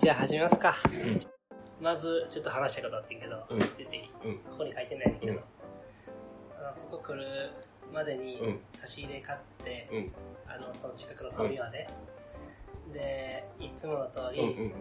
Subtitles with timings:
[0.00, 0.74] じゃあ始めますか。
[1.78, 3.58] まず、ちょっと話したいことあってんけど、うん。
[3.58, 4.10] 出ていい？
[4.24, 4.38] うん。
[4.38, 5.40] ここに書いてないんだけど、うん。
[6.58, 7.50] あのここ来る
[7.92, 8.60] までにうん。
[8.72, 10.12] 差し入れ買って、うん。
[10.50, 11.86] あの、その近くのファミマで、
[12.94, 14.72] で、いつもの通り、うんうん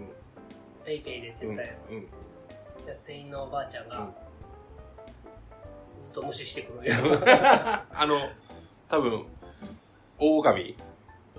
[0.85, 1.55] ペイペイでってうん。
[1.57, 1.77] 言ったよ。
[1.91, 2.85] うん。
[2.85, 4.13] で店員のおばあちゃんが、うん。
[6.01, 6.95] ずっと無視してくるよ。
[7.91, 8.17] あの
[8.87, 9.25] 多分
[10.17, 10.77] 狼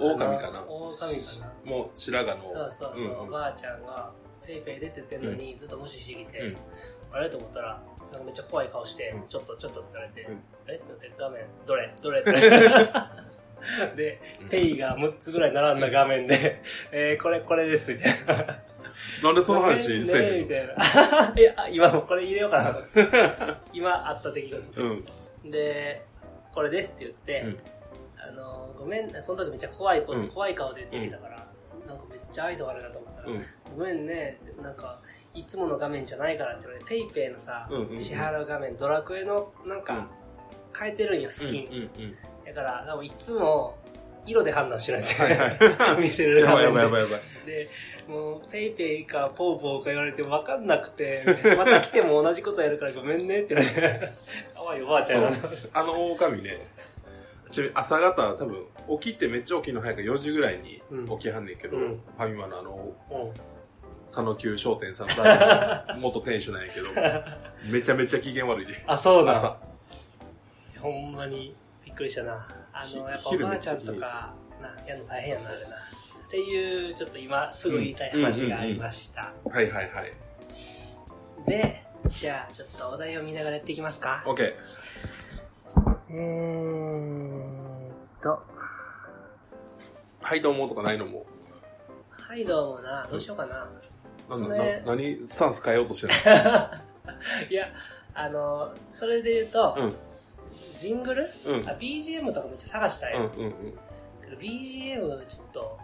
[0.00, 0.62] 狼かな。
[0.62, 1.70] 狼かな。
[1.70, 2.48] もう白髪の。
[2.48, 3.20] そうそうそう、んん。
[3.20, 4.10] おばあちゃんが
[4.46, 6.56] ペイペイでって言ってんのに、ずっと無視してきて、うん。
[7.12, 7.28] あれ？
[7.28, 7.80] と思ったら
[8.12, 9.28] なんかめっちゃ怖い顔して、うん。
[9.28, 10.42] ちょっとちょっとって言われて、うん。
[10.66, 10.74] あれ？
[10.76, 11.95] って言って画面どれ？
[12.02, 12.20] どれ？
[12.23, 12.32] って。
[13.96, 14.48] で、うん。
[14.48, 16.62] ペイが6つぐらい並んだ画面で、
[16.92, 18.59] えー、これこれですみたいな。
[19.23, 20.74] なんでその話せねえへんみたいな。
[21.37, 25.51] いや今もこれ入れようかな 今あった出来事、うん。
[25.51, 26.04] で
[26.52, 27.56] これですって言って、うん
[28.30, 30.29] あのごめんその時めっちゃ怖いこと、うん。
[30.29, 31.46] 怖い顔で言ってきたから、
[31.87, 33.45] なんかめっちゃ愛想悪いなと思ったら、うん。
[33.77, 35.01] ごめんねなんか
[35.35, 38.01] いつもの画面じゃないからって言われてペイペイのさ、うんうんうん。
[38.01, 40.09] 支払う画面ドラクエのなんか
[40.79, 43.79] 変えてるんよスキン、うんうんだから多分いつも
[44.27, 46.73] 色で判断しないと、はいは 見せる画面で。
[46.73, 47.69] ばいやばいやばいで
[48.09, 51.24] もうペイペイかポーポーか言われて分かんなくて
[51.57, 54.13] また来ても同じことやるからごめんねって言われて
[54.52, 55.32] かわいいおばあちゃん
[55.73, 56.66] あの狼ね
[57.52, 58.65] ちなみに朝方多分
[59.01, 61.09] 起きてめっちゃ起きるの早く4時ぐらいにうん。
[61.18, 61.88] 起きはんねんけど、うん。
[61.88, 63.32] ファミマのあのうん。
[64.06, 66.88] 佐野急商店さんさ 元店主なんやけど
[67.70, 68.75] めちゃめちゃ機嫌悪いで。
[68.87, 69.56] あそうだ朝。
[70.81, 71.54] ほんまに
[71.84, 72.48] びっくりしたな。
[72.72, 75.76] あひのやっぱお昼ばあちゃんとかなやるの大変やなあれな。
[75.76, 80.12] っていうちょっと今すぐ言いたい話がありました、はいはいはい。
[81.48, 84.22] でじゃあちょっとお題を見ながらやっていきますか。
[84.26, 84.54] OK
[86.12, 88.43] えーっと。
[90.21, 91.25] はいどうもとかないのも。
[92.11, 93.06] はいどうもな。
[93.09, 93.69] どうしようかな、
[94.28, 96.15] なんだな何スタンス変えようとしてる
[97.50, 97.69] いや
[98.15, 99.93] あのそれで言うと、の
[100.76, 101.60] ジングル、うん。
[101.60, 103.53] うんあ BGM とかめっちゃ探したい、うんうんうん。
[104.20, 105.78] けど BGM ちょっと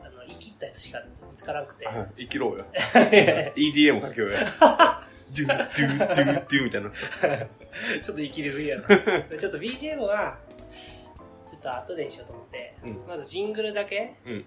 [0.00, 2.64] あの生きったやつしか見つからなくて、はい生きろうよ。
[3.56, 4.36] EDM かけようよ。
[4.60, 5.04] ド
[5.42, 6.90] ゥドゥドゥドゥみたいな。
[8.02, 8.86] ちょっと生きりすぎやな。
[9.28, 10.38] でちょっと BGM は
[11.46, 13.06] ちょっと後でにしようと思って、うん。
[13.06, 14.44] まずジングルだけうん。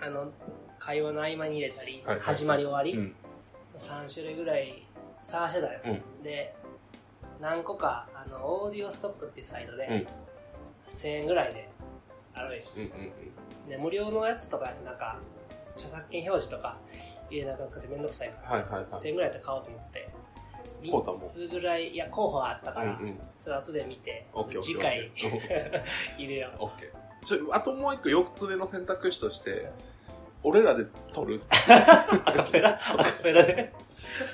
[0.00, 0.32] あの
[0.78, 3.14] 会話の合間に入れたり、はいはい始まり終わり、うん。
[3.78, 4.86] 3種類ぐらい
[5.22, 6.22] 探してたよ、うん。
[6.22, 6.54] で
[7.40, 10.06] 何個かあのオーディオストックっていうサイトで、うん。
[10.88, 11.68] 1000円ぐらいで
[12.34, 15.18] あるんようんうんで無料のやつとかやってなんか
[15.76, 16.76] 著作権表示とか
[17.30, 18.84] 入れなくてめんどくさいから、はいはいはい。
[18.92, 20.10] 1000円ぐらいやったら買おうと思って。
[20.80, 23.14] 買うたもん3つぐらいいや候補はあったから、うんうん。
[23.14, 24.26] ちょっと後で見て
[24.62, 25.10] 次回
[26.16, 26.90] 入れようオッケー。
[27.26, 29.70] ちょあともう一個4つ目の選択肢として
[30.42, 31.42] 俺らで撮る。
[32.24, 32.80] アカペラ？
[32.96, 33.72] アカペラで？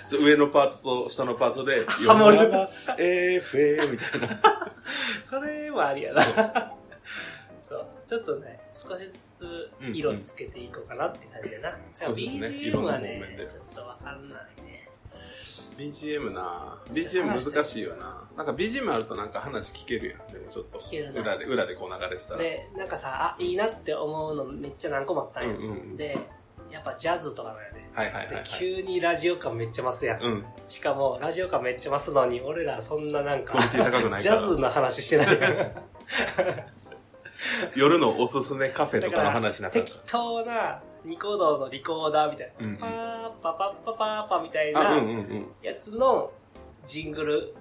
[0.08, 2.36] 上のパートと下のパートでハモる。
[2.36, 4.68] 世の中 AFA みたいな。
[5.26, 6.72] それはありやな
[8.08, 14.88] ちょっとね少しずつ色つけていこうかなって感じでな、少しずつね BGM はねちょっとわかんないね。
[15.76, 18.28] BGM な BGM 難しいよな。
[18.36, 20.32] なんか BGM あるとなんか話聞けるやん。
[20.32, 20.80] でもちょっと
[21.20, 22.38] 裏で裏でこう流れてたら。
[22.38, 25.96] でなんかさあいいなって思うのめっちゃ何個もあったんよ、うんうんうん。
[25.96, 26.16] で
[26.70, 27.90] やっぱジャズとかだよね。
[27.92, 30.44] はいはいはい、ではい、急にラジオ感めっちゃ増すやん、うん。
[30.68, 35.72] しかもラジオ感めっちゃ増すのに俺らそんななんかジャズの話してないやん
[37.76, 42.78] 夜のおすすめカフェとかの話なかっ適当なニコ動のリコーダーみたいな、うんうん。
[42.78, 45.54] パーパパッパパーパみたいなうんうんうん。
[45.62, 46.32] やつの
[46.86, 47.54] ジングル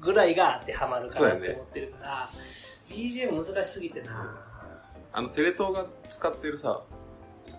[0.00, 2.30] ぐらいが当てはまるかなってそうやね思ってるから、
[2.88, 4.44] BGM 難しすぎてな、
[5.12, 6.82] あのテレ東が使ってるさ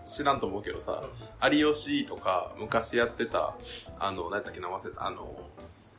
[0.06, 1.04] 知らんと思うけどさ、
[1.52, 3.56] 有吉とか昔やってた
[4.00, 5.36] あの何やったっけ名忘れたあの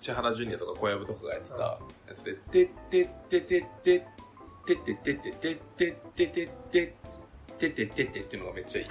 [0.00, 1.78] 千原ジュニアとか小籔とかがやってたや
[2.14, 4.02] つで「てってってってってっ
[4.66, 6.94] てってってってってってってってって
[7.58, 8.86] ててててっていうのがめっちゃいい。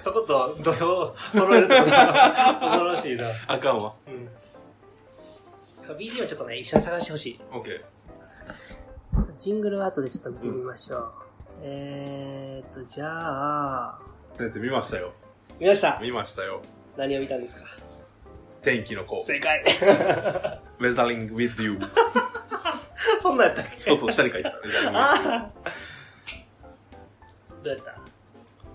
[0.00, 3.26] そこと土俵揃えるってことは恐ろしいな。
[3.46, 3.94] あかんわ。
[4.06, 4.28] うん。
[5.96, 7.40] BGM ちょっとね、一緒に探してほしい。
[7.52, 7.80] オッケー。
[9.38, 11.12] ジングルは後でちょっと見てみましょう。
[11.62, 13.98] えーっと、じゃあ、
[14.36, 15.12] 先生見ましたよ。
[15.58, 16.60] 見ました見ましたよ。
[16.96, 17.62] 何を見たんですか
[18.62, 19.22] 天気の子。
[19.24, 19.64] 正解
[20.78, 21.78] Weathering with you.
[23.22, 23.78] そんなんやったっけ？
[23.78, 24.56] そうそう、下に書いてた。
[24.60, 24.68] ど
[27.64, 27.98] うやった？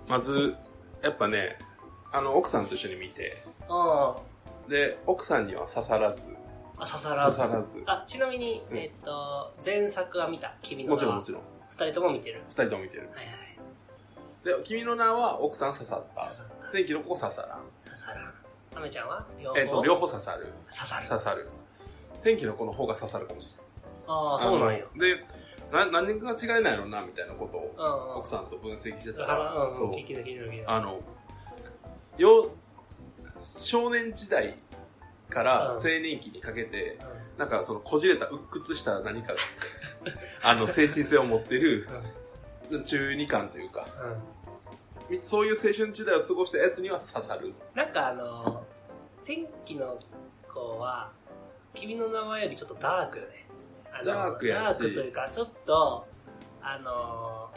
[0.07, 0.55] まず、
[1.01, 1.57] やっぱね、
[2.11, 4.15] あの、奥さんと一緒に見て、あ
[4.67, 6.37] で、奥さんには刺さらず、
[6.77, 7.37] あ、刺さら刺ず。
[7.37, 7.83] さらず。
[7.85, 10.53] あ、ちなみに、うんえーっと、前作は見た？
[10.61, 11.63] 君の名はもちろんもちろん。
[11.69, 12.41] 二人とも見てる？
[12.49, 13.09] 二人とも見てる。
[13.13, 13.35] はいはい。
[14.43, 16.35] で、君の名は奥さん刺さった刺。
[16.35, 16.71] さった。
[16.71, 17.59] 天気の子刺さらん。
[17.85, 18.33] 刺さらん。
[18.75, 19.25] アメちゃんは？
[19.41, 19.57] 両方？
[19.59, 20.47] えっ、と、両方刺さる。
[20.71, 21.07] 刺さる。
[21.07, 21.49] 刺さる。
[22.21, 23.62] 天気の子の方が刺さるかもしれない。
[24.07, 24.85] ああ、そうなんや。
[24.95, 25.25] で、
[25.71, 28.17] な、何が違いないのな、みたいなことを。
[28.17, 29.53] 奥さんと分析してたから。
[30.67, 31.01] あの、
[32.17, 32.51] よ、
[33.41, 34.55] 少年時代
[35.29, 36.99] からうん青年期にかけて、
[37.37, 39.33] うなんかそのこじれた鬱屈した何か、
[40.43, 41.87] あの、精神性を持ってる
[42.85, 44.33] 中二感というか、うん
[45.21, 47.53] そういう青春時代を過ごしたやつには刺さる。
[47.75, 48.65] なんかあの、
[49.25, 49.99] 天気の
[50.47, 51.11] 子は、
[51.73, 53.42] 君の名前よりちょっとダークよね。
[53.93, 56.07] あのダークやしダークというか、ちょっと、
[56.61, 57.49] あの、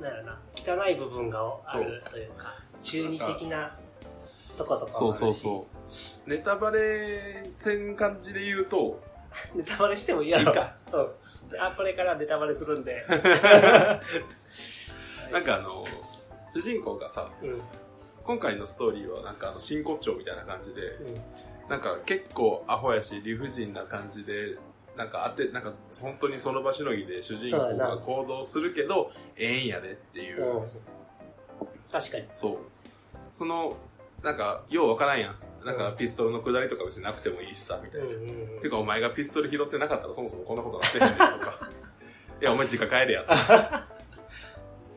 [0.00, 3.76] なんやろな、汚い部分があるというか、中二的な
[4.56, 5.18] とことかもあるし。
[5.18, 5.66] そうそうそ
[6.26, 6.30] う。
[6.30, 9.02] ネタバレせん感じで言うと、
[9.54, 10.50] ネタバレしてもいいやろ。
[10.50, 11.60] いいかうん。
[11.60, 13.04] あ、これからネタバレするんで。
[15.32, 15.84] なんかあの、
[16.52, 17.48] 主人公がさ、うん。
[17.48, 17.62] うん。
[18.24, 20.80] 今回のストーリーはなんかあの真骨頂みたいな感じで、
[21.68, 24.58] なんか結構アホやし理不尽な感じで、
[24.96, 30.68] なんか当て、なんか本当にその場しのぎで主人公が行動するけど、ええんやでっていう、うん。
[31.90, 32.24] 確かに。
[32.34, 32.58] そう。
[33.36, 33.76] その、
[34.22, 35.36] なんか、ようわからんやん。
[35.64, 38.06] なんかピストルの下りとか別になくてもいいしさ、みたいな。
[38.06, 41.70] うんうんうんてかお前がピストル拾ってなかったらそもそもこんなことなってへんねんとか。
[42.40, 43.36] いや、お前実家帰れやとか。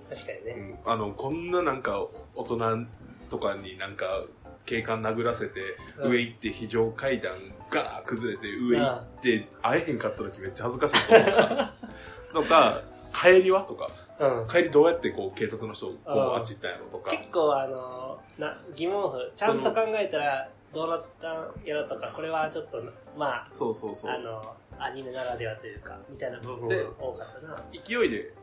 [0.09, 0.53] 確かにうね。
[0.53, 2.85] んあの、こんななんか大人
[3.29, 4.25] とかになんか
[4.65, 7.37] 警官殴らせて、うん上行って非常階段
[7.69, 11.73] ガー崩れて上行って会えへんかった時めっちゃ恥ずかしいと思った。
[12.33, 12.81] とか、
[13.13, 13.89] 帰りはとか、
[14.19, 14.47] うん。
[14.47, 17.11] 帰りどうやってこう警察の人こううんあっち行ったんやろとか。
[17.11, 22.83] 結構あのな疑問符ちゃんと考えたらどうなったんやろとかこれはちょっと
[23.17, 24.17] まそうそうそうああ。
[24.19, 28.33] のアニメならではというかみたいな部分でが多かったな勢いで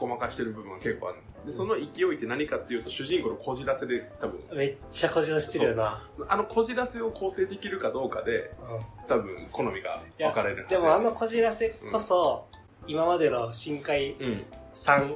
[0.00, 4.40] ごまかしてる部分が結構あるでその勢いって何かっていうと主人公のこじらせで多分。
[4.54, 6.02] めっちゃこじらしてるよな。
[6.28, 9.06] あのこじらせを肯定できるかどうかでうん。
[9.06, 10.68] 多分好みが分かれるはず。
[10.68, 12.46] でもあのこじらせこそ、
[12.86, 14.44] 今までの深海うん。
[14.74, 15.14] 3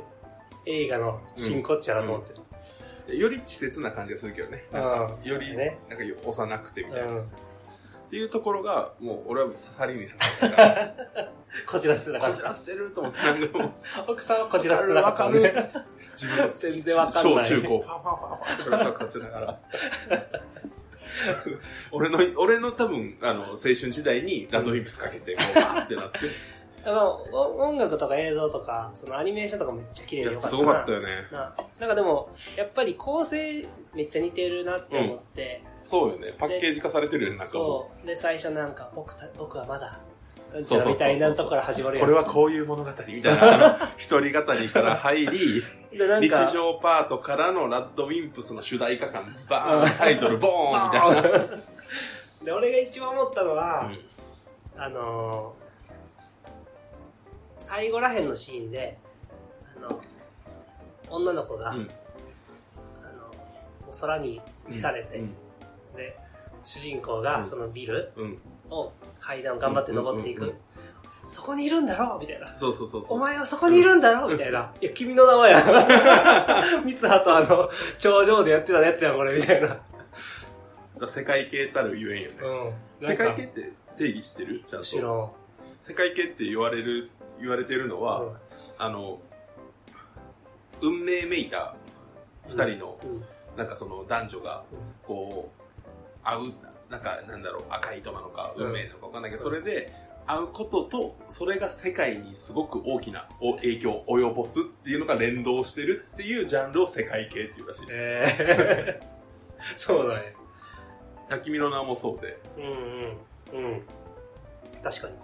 [0.66, 2.26] 映画の真骨頂だと思っ
[3.06, 4.64] てる、より稚拙な感じがするけどね。
[4.72, 5.78] なんかうんよりね。
[5.90, 7.28] なんか幼くてみたいな、っうん。
[8.10, 10.94] ていうところがもう俺は刺さりに刺さったから
[11.66, 13.74] こじらせてたかこじらせてると思ってなんかも。
[14.08, 17.44] 奥さんはこじらせてなかった自分の全然わかんない。
[17.44, 17.80] 小中高。
[17.80, 19.60] ファンファンファンファンってフラフラさせながら。
[21.92, 26.18] 俺の俺の多分あの青春時代にラッドウィンプスかけてこうバーってなって。
[26.86, 30.50] あのお音楽とか映像とかそのアニメーションとかめっちゃ綺麗でよかったな。
[30.50, 31.06] すごかったよね。
[31.32, 36.34] ななんかでもやっぱり構成めっちゃ似てるなって思って、そうよね。
[36.36, 38.06] パッケージ化されてるよねなんかもそう。
[38.06, 39.98] で最初なんか僕た僕はまだ
[40.54, 41.02] うんちそうそうそうそう。
[41.02, 43.90] ゃらみたいなとこから始まるこれはこういう物語みたいな。
[43.98, 45.62] 一人語りから入り
[45.92, 51.46] 日常パートからのラッドウィンプスの主題歌感バーンタイトル ボーンみたいな。
[52.44, 53.90] で俺が一番思ったのは、
[54.76, 54.80] うん。
[54.80, 55.64] あのー
[57.56, 58.98] 最後らへんのシーンで
[59.78, 60.00] あの
[61.08, 61.88] 女の子が、うん。
[63.02, 63.30] あの
[63.88, 65.34] お空に召されて、うん。
[65.96, 66.16] で
[66.64, 67.46] 主人公がうん。
[67.46, 68.38] そのビルうん
[68.70, 70.56] を階段を頑張って登っていく、うんうん
[71.26, 72.16] そこにいるんだろ？
[72.20, 72.56] みたいな。
[72.56, 73.16] そうそうそうそう。
[73.16, 74.29] お前はそこにいるんだろ？
[74.29, 74.72] みたいな。
[74.81, 75.62] いや、君の名前や。
[76.84, 79.81] 三葉とあの、頂上でやってたやつやん、これ、みたいな。
[81.08, 82.36] 世界系たるゆえんよね、
[83.00, 83.08] うん。
[83.08, 84.62] 世界系って定義してる？
[84.65, 84.86] ちゃんと。
[84.86, 85.31] 知らん。
[85.81, 87.10] 世界系って言われる
[87.41, 88.22] 言われてるのは、
[88.79, 89.19] あの
[90.82, 91.74] 運命めいた
[92.48, 93.24] 二人の、うん。
[93.56, 94.62] なんかその男女が
[95.05, 96.53] こう会う
[96.94, 99.93] なんかなんだろう赤い糸なのかうん運命なのか分かんないけど、それで
[100.27, 110.34] 会うこととそれが世界にすごく大きなお影響を及ぼすっていうのが連動してるっていうジャンルを世界系っていうらしい、えー、 そうだね。
[111.43, 112.60] 君の名もそうでう
[113.56, 113.72] んうん。
[113.72, 113.82] うん。
[114.82, 115.17] 確かに。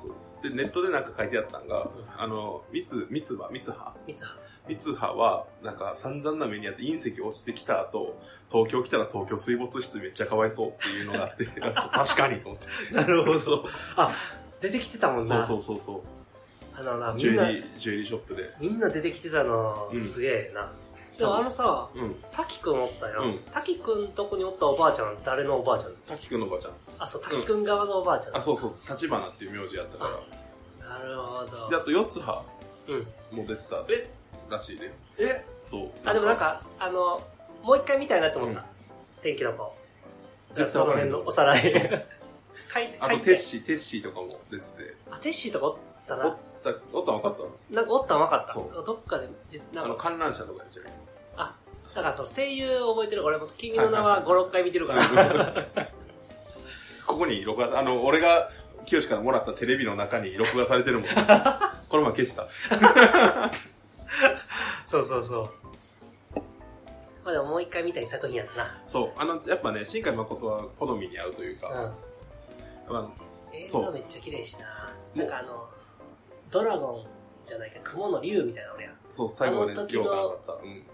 [0.42, 4.49] でネットでなんか書いてあったんが、んあの三つ三つ葉三つ葉三葉。
[4.70, 8.16] 三つ葉はなんか散々な目にあって隕石落ちてきた後
[8.50, 13.64] 東京来たら東京水没してめっちゃかわいそうっていうのがあって あそう確かにと思ってなるほそど。
[13.96, 14.10] あ、
[14.60, 15.42] 出てきてたもんな。
[15.44, 16.00] そうそうそうそう
[16.78, 20.70] あのな、みジュんな、エリージュエリーショップでみんな出てきてたの、うんすげえな。
[21.18, 23.22] でもあのさ、うん滝くんおったよ。
[23.22, 25.92] うん滝くんとこにおったおばあちゃん、誰のおばあちゃん？
[26.06, 28.36] 滝くんのおばちゃんあ、そう、滝くん側のおばあちゃん。
[28.36, 30.04] あそうそう立花っていう名字やったか
[30.80, 31.68] らなるほど。
[31.70, 32.42] であと四葉
[32.88, 33.06] うん。
[33.36, 34.10] も出てたえ
[34.50, 35.44] らしいねえ？
[35.66, 37.20] そうあ、でもなんか、あの、
[37.62, 38.60] もう一回見たいなと思った。
[38.60, 38.66] うん
[39.22, 39.74] 天気の子。
[40.54, 41.60] 絶対その辺のおさらい。
[41.62, 43.18] 書いて、あと。
[43.18, 45.76] テッシーテッシーとかも出ててあ、テッシーとかおっ
[46.06, 46.28] たおな。
[46.28, 48.54] ったおったん分かったなんかおったん分かった。
[48.54, 49.28] そどっかで、
[49.74, 50.86] なんか、あの観覧車とかやっちゃう
[51.36, 51.54] あ、
[51.94, 55.68] だからその声優覚えてる俺も君の名は5、6回見てるから。
[57.06, 58.50] ここに録画、あの、俺が、
[58.86, 61.08] 清からもらったテレビの中に録画されてるもん。
[61.88, 62.48] この前消した。
[64.86, 65.50] そうそうそう。
[67.24, 68.82] まあでももう一回見たい作品やったな。
[68.86, 69.12] そう。
[69.16, 71.68] あの、やっぱね、新海誠は好みに合うというか、
[72.88, 72.96] うん。
[72.96, 73.12] あの
[73.52, 74.66] 映そう画めっちゃ綺麗しな。
[75.14, 75.68] なんかあの、
[76.50, 77.06] ドラゴン
[77.44, 78.94] じゃないか、雲の竜みたいな俺やん。
[79.10, 79.82] そう、最後までった。
[79.82, 80.86] うん。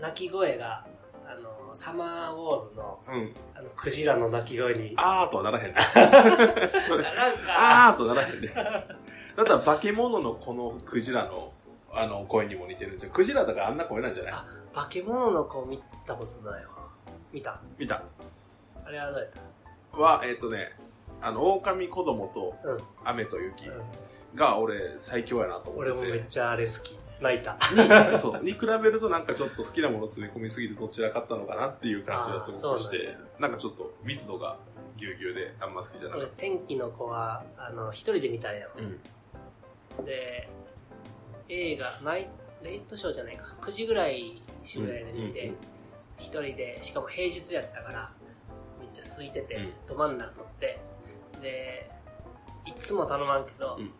[0.00, 0.86] 鳴き声が、
[1.26, 3.34] あの、サマーウォーズの、うん。
[3.54, 4.94] あの、クジラの鳴き声に。
[4.96, 5.74] あーとはならへんね。
[5.94, 8.48] なんか、あーとならへんね。
[8.48, 11.52] だったら化け物のこのクジラの、
[11.94, 13.12] あの、声にも似てるんじゃん。
[13.12, 14.32] クジラだからあんな声なんじゃない？
[14.32, 16.70] あ化け物の子見たことないわ。
[17.32, 17.60] 見た？
[17.78, 18.02] 見た。
[18.84, 19.30] あれはどうやっ
[19.92, 20.72] たは、えっ、とね、
[21.20, 22.78] あの、狼子供とうん。
[23.04, 23.82] 雨と雪うん
[24.34, 25.98] が俺最強やなと思ってて。
[25.98, 26.98] 俺もめっちゃあれ好き。
[27.20, 27.56] 泣いた。
[28.10, 28.42] に そう。
[28.42, 34.56] に比べるとなんかちょっと好きなもの詰め込みすぎてどちらかったのかなっていう感じがすごくして、なんかちょっと密度が
[34.96, 38.80] ぎゅうぎゅうであんま好きじゃなか俺っ、天気の子は、あの、一人で見たんやた。
[39.98, 40.04] うん。
[40.06, 40.48] で、
[41.52, 42.26] 映画、ナイ
[42.62, 45.52] レイトショーじゃないか、9時ぐらい、渋谷で見て
[46.16, 48.10] 一人で、しかも平日やったから、
[48.80, 49.72] めっちゃ空いてて、うん。
[49.86, 50.80] ど真ん中取って、
[51.42, 51.90] で、
[52.64, 53.90] いつも頼まんけど、うん。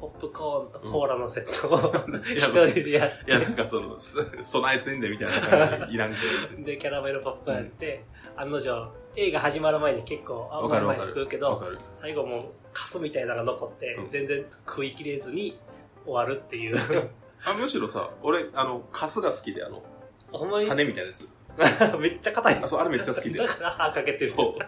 [0.00, 1.76] ポップコーンとコーラのセットを、
[2.26, 6.64] い一や人でやって、いや、なんかその、す 備えてんでみたいな感じでいらんけど。
[6.64, 8.04] で、キャラメルポップコーンやって、
[8.36, 11.62] 案の定、映画始まる前に結構、あわかるわか前に食うけど。
[12.00, 14.08] 最後もうカスみたいなのが残って、うん。
[14.08, 15.58] 全然食い切れずに
[16.04, 16.76] 終わるっていう。
[17.44, 19.82] あ、むしろさ、俺、あの、カスが好きで、あの、
[20.30, 20.68] ほんまに？
[20.68, 21.28] 羽みたいなやつ。
[22.00, 23.46] めっちゃ硬いあ、そう、あれめっちゃ好きでだ。
[23.46, 24.26] から歯かけてる。
[24.28, 24.62] そう。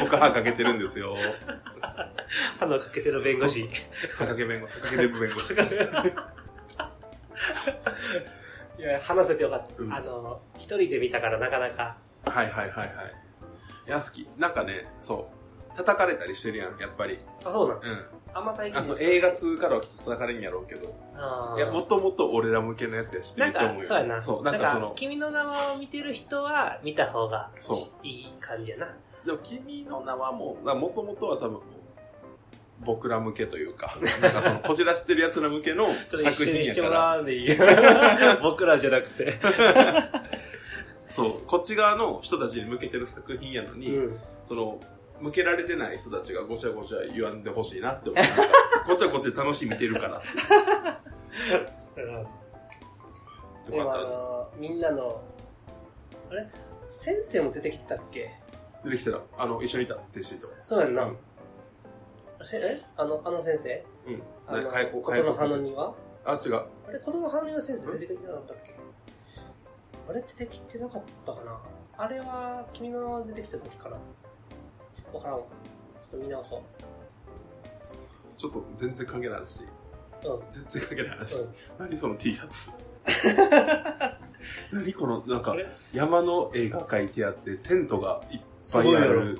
[0.00, 1.16] 僕歯かけてるんですよ。
[2.60, 3.68] 歯のかけてる弁護士。
[4.16, 5.52] 歯かけ弁護、歯かけデブ弁護士。
[8.78, 9.72] いや、話せてよかった。
[9.76, 11.96] うんあの、一人で見たからなかなか。
[12.24, 12.88] はいはいはいはい。
[13.88, 14.28] いや、好き。
[14.38, 15.28] なんかね、そ
[15.72, 15.76] う。
[15.76, 17.18] 叩かれたりしてるやん、やっぱり。
[17.44, 17.78] あ、そうなん？
[17.78, 18.04] うん。
[18.32, 20.94] あんま最近あ、そう、映画2からはきっと叩かれんやろうけど。
[21.16, 23.88] あーいや、もともと俺ら向けのやつやしってなんかめっちゃ思う、よ。
[23.88, 24.22] そうやな。
[24.22, 28.88] そう、なんかその、君の名はを見てる人は見た方がそういい感じやな。
[29.24, 31.60] でも君の名はもう、もともとは多分、
[32.80, 39.34] 僕ら向けというか、なんかその、 こじらしてる奴ら向けの作品やから、僕らじゃなくて。
[41.14, 44.20] そう、こっち側の人たちに向けてる作品やのに、うん。
[44.44, 44.80] その、
[45.20, 48.22] 向けられてない人たちがごちゃごちゃ言わんでほしいなって思う。
[48.22, 48.42] なんか
[48.86, 50.22] こっちはこっちで楽しい見てるから。
[51.96, 52.26] うんよ
[53.70, 55.22] でもあの、みんなの、
[56.30, 56.48] あれ？
[56.90, 58.32] 先生も出てきてたっけ？
[58.82, 58.88] た。
[58.88, 60.50] 出てきたら、あの、一緒にいた、テッシーと。
[60.62, 61.04] そうやんな。
[61.04, 61.16] うん
[62.42, 62.80] せえ？
[62.96, 63.84] あの、あの先生？
[64.06, 64.22] うん。
[64.46, 64.70] あの、
[65.02, 65.94] 琴の葉の庭？
[66.24, 66.54] あ、違う。
[66.56, 68.74] あれ、琴の葉の庭先生出てきてなかったっけ？
[70.08, 71.60] あれ出てきてなかったかな
[71.96, 73.98] あれは、君の出てきた時かな
[75.12, 75.40] わからんわ。
[75.40, 75.46] ちょ
[76.08, 76.60] っと見直そう。
[78.38, 79.62] ちょっと全然関係ない話。
[79.62, 80.40] うん。
[80.50, 81.36] 全然関係ない話。
[81.36, 82.70] うん何その T シャツ。
[84.72, 89.38] 何この、なんかあれ、山の絵が描いてあって、テントがいっすぱいある。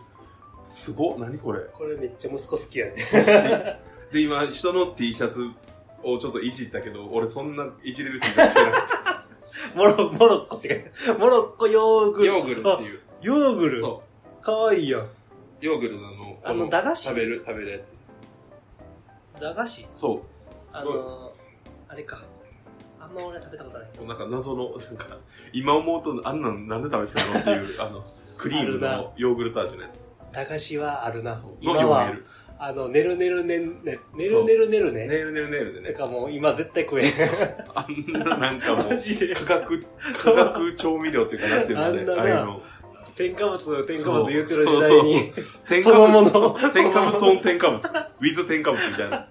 [0.64, 1.60] すごっ、何これ？
[1.72, 2.94] これめっちゃ息子好きやね。
[3.12, 5.48] 欲しいで、今、人の T シャツ
[6.02, 8.84] をちょっといじったけど、俺そんないじれる T シャツじゃなかっ
[9.74, 12.20] モロ、モロッコって書いてあるモロッコヨーグた。
[12.20, 12.26] ル。
[12.26, 13.00] ヨーグルっていう。
[13.22, 13.80] ヨーグル？
[13.80, 14.02] そ
[14.42, 15.08] かわいいやん。
[15.60, 15.64] う。
[15.64, 17.04] ヨーグルのあの、あのこ駄菓子？
[17.04, 17.94] 食べる、食べるやつ。
[19.40, 19.86] 駄菓子？
[19.96, 20.22] そ
[20.72, 21.32] あの、
[21.88, 22.22] あれか。
[23.00, 23.88] あんま俺食べたことない。
[24.02, 24.06] う。
[24.06, 25.18] なんか謎の、なんか、
[25.52, 28.04] 今思うとあんなんなんで食べてたのっていう、 あの、
[28.36, 30.04] クリームのヨーグルト味のやつ。
[30.32, 31.32] 駄菓子はあるな。
[31.32, 32.12] の今は。
[32.62, 35.06] あの、ねるねるねんね、ねるねるねるね。
[35.06, 35.86] ネイルネイルネイルでね。
[35.88, 37.12] てかもう今絶対食えん。
[37.74, 39.34] あんななんかもう マ、ジで。
[39.34, 39.82] 化学、
[40.22, 42.60] 化学調味料っていうかなんていうのあれ、あ。
[43.20, 45.32] 添加物、添加物言うてる時代に、
[45.68, 47.78] 添そのもの添加物オン添加物。
[47.78, 49.28] ウィズ添加物みたいな。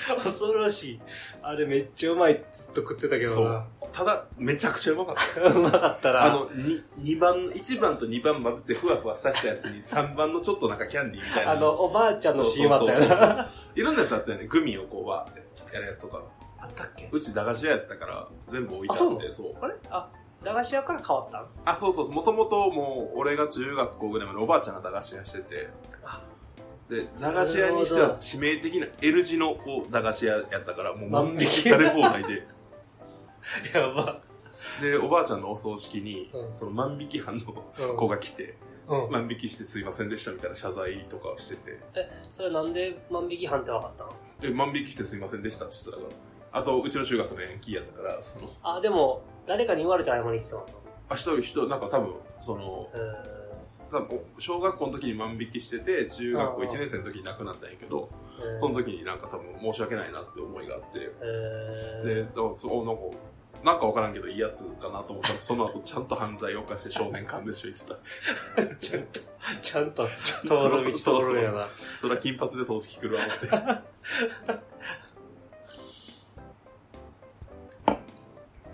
[0.22, 1.00] 恐ろしい。
[1.42, 3.66] あれめっちゃうまいずっと食ってたけどな。
[3.92, 5.40] ただ、めちゃくちゃうまかった。
[5.50, 6.24] うまかったな。
[6.24, 11.52] あの、に二番、1番と2番混ぜてふわふわさしたやつに3番のちょっとなんかキャンディーみたいな。
[11.52, 13.50] あの、おばあちゃんの CM あったよそうそうそうな。
[13.74, 14.46] いろんなやつあったよね。
[14.46, 16.22] グミをこうわーってやるやつとか。
[16.58, 17.08] あったっけ？
[17.10, 19.54] うち駄菓子屋やったから全部置いてあって、そう。
[19.60, 19.74] あれ？
[19.90, 20.08] あ、
[20.42, 22.10] 駄菓子屋から変わったんあ、そうそう。
[22.10, 25.68] もともともう、俺が中学校ぐらいまでおばあちゃんが駄菓子屋してて
[26.04, 26.22] あ、
[26.88, 32.46] で、駄菓子屋にしては致命的な L 字のこう駄菓子屋やったから、もう万引きされ放題で。
[33.74, 34.20] やば。
[34.80, 38.56] で、おばあちゃんのお葬式に、うんその万引き犯のうん子が来て、
[38.88, 39.10] うん。
[39.10, 44.12] 万引きしてすいませんでしたみたいな謝罪とかをしてて、え、それなんで万引き犯って分かったの？
[44.40, 46.14] で、万引きしてすいませんでしたって言ってたか
[46.52, 50.66] ら、あと、うちの中学の延期やったから、その、あ、でも、誰かに言われて謝りに来たの？
[51.08, 53.40] あ、一人、一人、なんか多分、その、え
[53.90, 63.02] 多分小学校の時に万引きしてて、中学校ああ1年生の時に亡くなったんやけど、ー、その時になんか多分申し訳ないなって思いがあって、えー、で、だからそう、なんか、
[63.64, 68.76] なんかわからんけどいいやつかなと思ったら、その後ちゃんと犯罪を犯して少年館で一緒に行ってた。
[68.76, 69.20] ちゃんと、
[69.60, 71.66] ちゃんと通通る道通るんやな。
[71.98, 73.82] それは金髪で葬式来るわ思っ
[74.46, 74.60] て。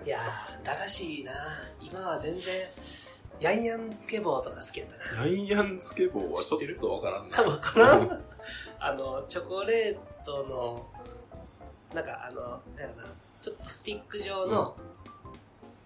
[0.06, 1.32] いやー、駄菓子いいな
[1.82, 2.42] 今は全然、
[3.40, 5.26] ヤンヤンつけ棒とか好きやったな。
[5.26, 7.42] ヤンヤンスケボーはちょっとわからんな。
[7.42, 8.25] わからん？
[8.78, 10.86] あの、チョコレートの、
[11.92, 13.08] なんかあの、なんやろな、
[13.42, 14.76] ちょっとスティック状の、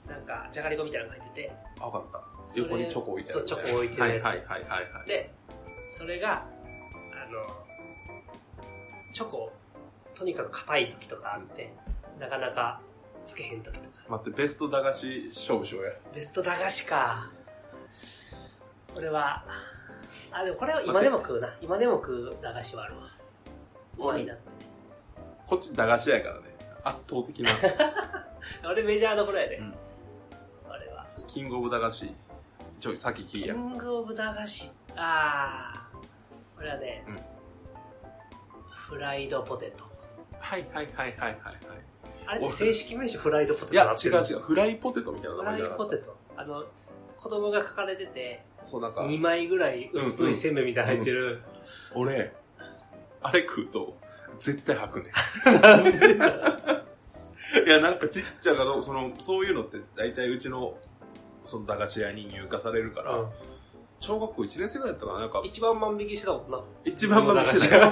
[0.06, 2.20] なんか、じゃがりこみたいなのが入ってて、あ、わかった。
[2.56, 3.40] 横にチョコ置いてある。
[3.40, 5.08] そうチョコ置いてるやつはいはいはいはいはい。
[5.08, 5.32] で、
[5.88, 6.44] それが、
[7.14, 7.40] あの、
[9.14, 9.50] チョコ、
[10.14, 11.72] とにかく硬い時とかあって、
[12.18, 12.82] なかなか
[13.30, 14.04] つけへん時とか。
[14.08, 15.92] 待って、ベスト駄菓子勝負しようや。
[16.14, 17.30] ベスト駄菓子か。
[18.94, 19.44] これは、
[20.32, 21.56] あ、でもこれは今でも食うな。
[21.60, 23.02] 今でも食う駄菓子はあるわ。
[23.98, 24.42] うまいなって。
[25.46, 26.42] こっち駄菓子屋やからね。
[26.84, 27.50] 圧倒的な。
[28.70, 29.56] 俺メジャーどころやで。
[29.58, 29.74] うん
[30.68, 31.06] あれは。
[31.26, 32.12] キングオブ駄菓子。
[32.80, 33.54] ちょ、さっき聞いや。
[33.54, 34.70] キングオブ駄菓子。
[34.96, 35.98] ああ。
[36.56, 37.18] これはね、うん
[38.90, 39.84] フライドポテト。
[40.40, 41.89] はいはいはいはいはいはい。
[42.30, 44.40] あれ正式名称フライドポテトいや、違う違う。
[44.40, 46.16] フライポテトみたいなフライ名前じゃなかっドポテト。
[46.36, 46.64] あの、
[47.16, 48.66] 子供が書かれてて、た。
[48.68, 51.42] そうなんか、2枚ぐらい薄いせんべいみたいなの入ってる。
[51.94, 52.32] 俺、
[53.20, 53.96] あれ食うと、
[54.38, 55.12] 絶対吐くね。
[55.60, 56.84] なんでだ？
[57.66, 60.78] いや、なんかちっちゃいから、その、そういうのって大体うちの、
[61.42, 63.28] その駄菓子屋に入荷されるから、うん
[64.00, 66.58] 小学校1年生ぐらいだったかななんか、一番万引きしてたもんな。
[66.84, 67.90] 一番まして ない。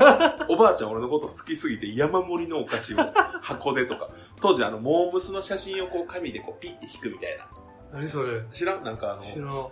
[0.49, 2.97] おばあちゃん俺のこと好きすぎて山盛りのお菓子を
[3.43, 4.09] 箱でとか、
[4.41, 7.47] 当時あの、モームスの写真をこう紙でこうピッて引くみたいな。
[7.93, 8.41] 何それ？
[8.53, 8.83] 知らん？
[8.85, 9.69] なんかあ知の、らん。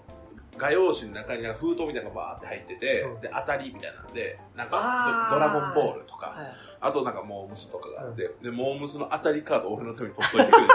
[0.58, 10.74] 画用紙の中に封筒みたいなのがバーって入ってて、うんで、当たりみたいなんで、なんあかード、ドラゴンボールとか、はいあとなんかモームスとかがあって、で、モームスの当たりカードを俺のために取っといてくれて。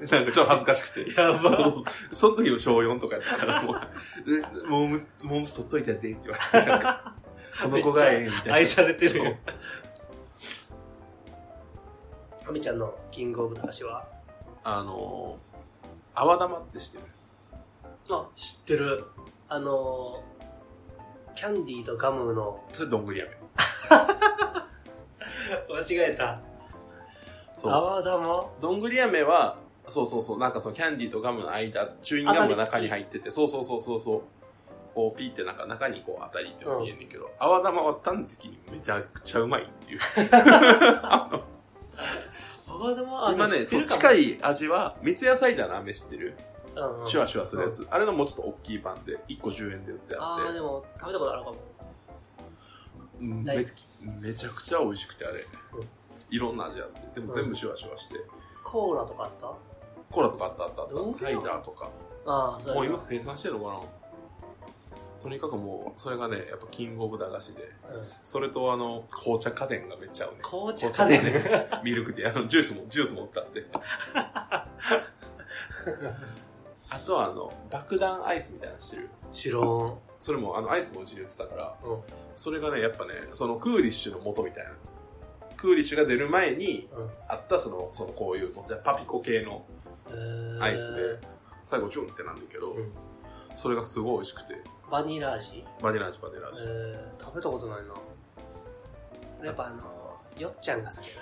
[0.10, 1.10] なんかちょっと恥ずかしくて。
[1.20, 1.82] やばそう
[2.14, 7.14] その時も小4とかやったから、もう、えモームス、モームス取っといてやってって言われて、なんか、
[7.62, 8.54] この子がええみたいな。
[8.54, 9.36] 愛されてるよそう。
[12.48, 14.06] あみちゃんのキングオブ駄菓子は？
[14.64, 17.04] あのー、泡玉って知ってる？
[18.10, 19.04] あ、知ってる。
[19.48, 23.30] あのー、キャンディーとガムの、それどんぐり飴。
[25.70, 26.40] 間違えた。
[27.56, 27.72] そう。
[27.72, 28.50] 泡玉？
[28.60, 34.22] どんぐり飴は、そうそうそう、なんかそのキャンディーとガムの間、チューインガムが中に入ってて、そうそうそうそうそう。
[34.94, 40.00] こうピーってなんか中にこう当たりっていうのが見えんねんけど、泡玉は端的にめちゃくちゃうまいっていう。
[42.68, 43.28] 泡玉？
[43.28, 46.36] あ今ね、そ近い味は、三ツ矢サイダーの飴知ってる？
[46.76, 47.08] うんうん。
[47.08, 47.86] シュワシュワするやつ。
[47.90, 51.56] あれのもうちょっと大きい版で、1個10円で売ってあああ、ってでも食べたことあるかも。
[53.20, 53.84] うん大好き。
[54.00, 55.34] め、めちゃくちゃ美味しくてあれ。
[55.40, 55.44] うん。
[56.30, 58.20] いろんな味あって、でも全部シュワシュワして。
[58.62, 59.52] コーラとかあった？
[60.14, 61.12] コーラとかあったあったあった。
[61.12, 61.90] サイダーとか。
[62.26, 63.80] ああ、そうもう今生産してるのかな
[65.22, 67.68] とにかくもう、それがね、やっぱキングオブ駄菓子で、うん
[68.22, 70.38] それとあの、紅茶家電がめっちゃ合うね。
[70.42, 71.42] 紅茶紅家電。
[71.42, 71.68] ね。
[71.82, 73.64] ミルクティー、あの、ジュースも、ジュースも売ったって。
[76.90, 79.08] あとはあの、爆弾アイスみたいなのしてる？
[79.32, 79.98] 知らん。
[80.20, 82.00] それもあの、アイスもうちで売ってたから、うん。
[82.36, 84.70] それがね、やっぱね、そのクーリッシュの元みたいな。
[85.56, 89.64] クーリッシュが出る前にうんあったその、そのこういう、じゃあパピコ系の
[90.60, 91.18] アイスで、
[91.64, 92.92] 最後チュンってなんだけど、うん
[93.56, 94.54] それがすごい美味しくて、
[94.90, 95.64] バニラ味？
[95.80, 96.64] バニラ味バニラ味。
[96.64, 97.82] えー、食べたことない
[99.40, 99.46] な。
[99.46, 101.12] やっぱあの、よっちゃんが好きや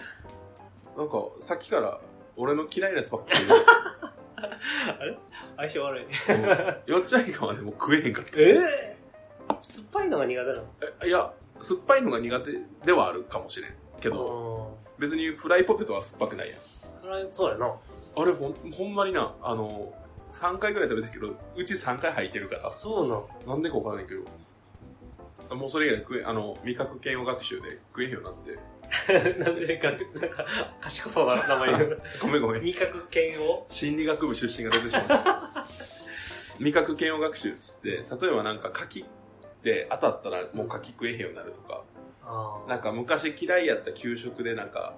[0.96, 2.00] なんか、さっきから
[2.38, 5.18] 俺の嫌いなやつばっかりな。
[5.58, 6.06] 相性悪い。
[6.86, 8.30] で、よっちゃんいかはね、もう食えへんかった。
[8.40, 8.58] え
[9.62, 10.64] 酸っぱいのが苦手なの？
[11.02, 12.52] えいや、酸っぱいのが苦手
[12.86, 13.74] ではあるかもしれん。
[14.00, 17.22] けど、別にフライポテトは酸っぱくないやん。
[17.24, 17.32] うん。
[17.32, 17.74] そうやな。
[18.14, 19.94] あれほん、ほんまにな、あの、
[20.32, 23.48] 3回ぐらい食べたけど、うち3回入ってるからあ、、そうなん。
[23.48, 24.24] なんでかわからないけど、
[25.54, 28.72] もうそれ以来食え、あの、味覚嫌悪学習で食えへんようになって、
[29.38, 30.44] なんでか、なんか、
[30.80, 32.02] 賢そうな名前言う。
[32.20, 32.62] ごめんごめん。
[32.62, 35.66] 味覚系を心理学部出身が出てしまった。
[36.60, 39.04] 味覚嫌悪学習っつって、例えばなんか柿っ
[39.62, 41.82] て当たったらもう柿食えへんようになるとか、
[42.24, 44.94] あなんか昔嫌いやった給食でなんか、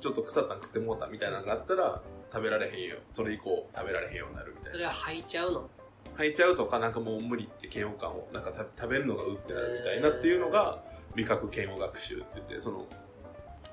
[0.00, 2.96] ちょっと腐ったの食ってもうたみたいなのがあったら、食べられへんよ。
[3.12, 4.72] それ以降食べられへんようになるみたいな。
[4.72, 5.68] それは吐いちゃうの？
[6.16, 10.82] 吐いちゃうとかなんかもう無理って嫌悪感をなんか食べるのがうってなるみたいなっていうのが
[11.14, 12.86] 味覚嫌悪学習って言ってその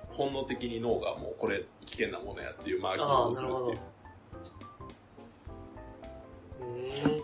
[0.10, 3.80] 本能的に脳がもうこれ危険なものやっていうマーキングをするっていう。
[6.62, 7.22] うん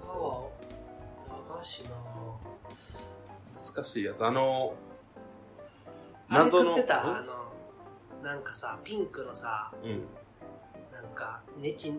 [0.00, 0.48] 他は
[1.24, 1.90] 駄菓子な
[3.74, 4.24] 難しいやつ。
[4.24, 4.74] あの
[6.32, 6.76] あれ謎の。
[6.76, 7.02] 食ってた？
[7.04, 10.04] あの、なんかさ、ピンクのさ、うん。
[10.92, 11.98] なんか、ねち、も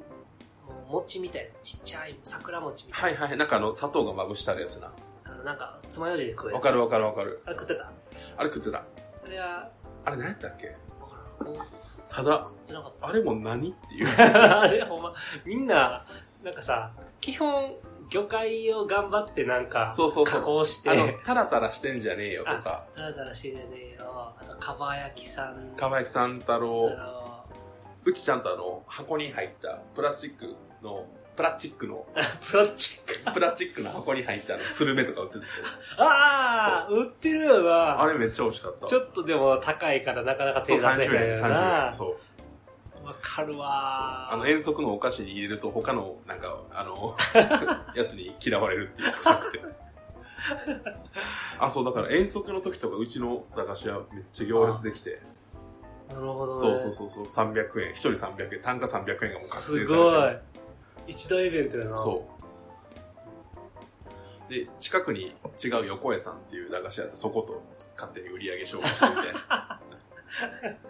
[0.89, 3.19] う餅みたいな、ちっちゃい桜餅みたいな。
[3.19, 3.37] はいはい。
[3.37, 4.91] なんかあの、砂糖がまぶしてあるやつな。
[5.25, 6.55] あの、なんか、つまようじで食うやつ。
[6.55, 7.41] わかるわかるわかる。
[7.45, 7.91] あれ食ってた？
[8.37, 8.77] あれ食ってた。
[8.77, 9.69] あれは、
[10.05, 10.75] あれ何やったっけ？
[12.09, 12.45] ただ。
[13.01, 14.07] あれも何っていう。
[14.17, 15.13] あれほんま、
[15.45, 16.05] みんな、
[16.43, 17.75] なんかさ、基本、
[18.09, 23.65] 魚介を頑張ってなんか、そうそうそう加工して、あの、タラタラしてんじゃねえよとか、だらだらしてね
[23.97, 24.33] えよ。
[24.39, 25.75] あと、かば焼きさん。
[25.75, 27.45] かばやきさん太あ郎、の、
[28.05, 32.05] うちちゃんとあの、箱に入ったプラスチックの、プラスチックの、
[32.51, 33.33] プロチック。
[33.33, 35.45] プラスチックの箱に入ったあのスルメとか売ってて、
[35.97, 38.01] ああ売ってるよな。
[38.01, 38.85] あれめっちゃ美味しかった。
[38.87, 41.93] ちょっとでも高いからなかなかそう、手出せへん30円、よ30な円。。
[41.93, 42.17] そう。
[43.03, 47.15] わかるわあの、遠足のお菓子に入れると他の、なんか、あの、
[47.95, 49.61] やつに嫌われるっていう、臭くて。
[51.59, 55.21] あ、そう、だから遠足の時とかうちの駄菓子屋めっちゃ行列できて、
[56.09, 56.59] なるほどね。
[56.59, 60.39] そうそうそうそう、300円、1人300円、単価300円がもう確定されてるすごい。
[61.07, 61.97] 一大イベントやな。
[61.97, 62.27] そ
[64.49, 64.51] う。
[64.53, 67.63] で、近くに違う横江さんっていう駄菓子屋ってそこと
[67.95, 69.79] 勝手に売り上げ勝負してみたいな。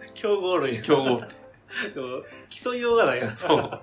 [0.14, 0.82] 競合類。
[0.82, 1.43] 競合って。
[1.94, 3.36] でも、競いようがないよな。
[3.36, 3.80] そう。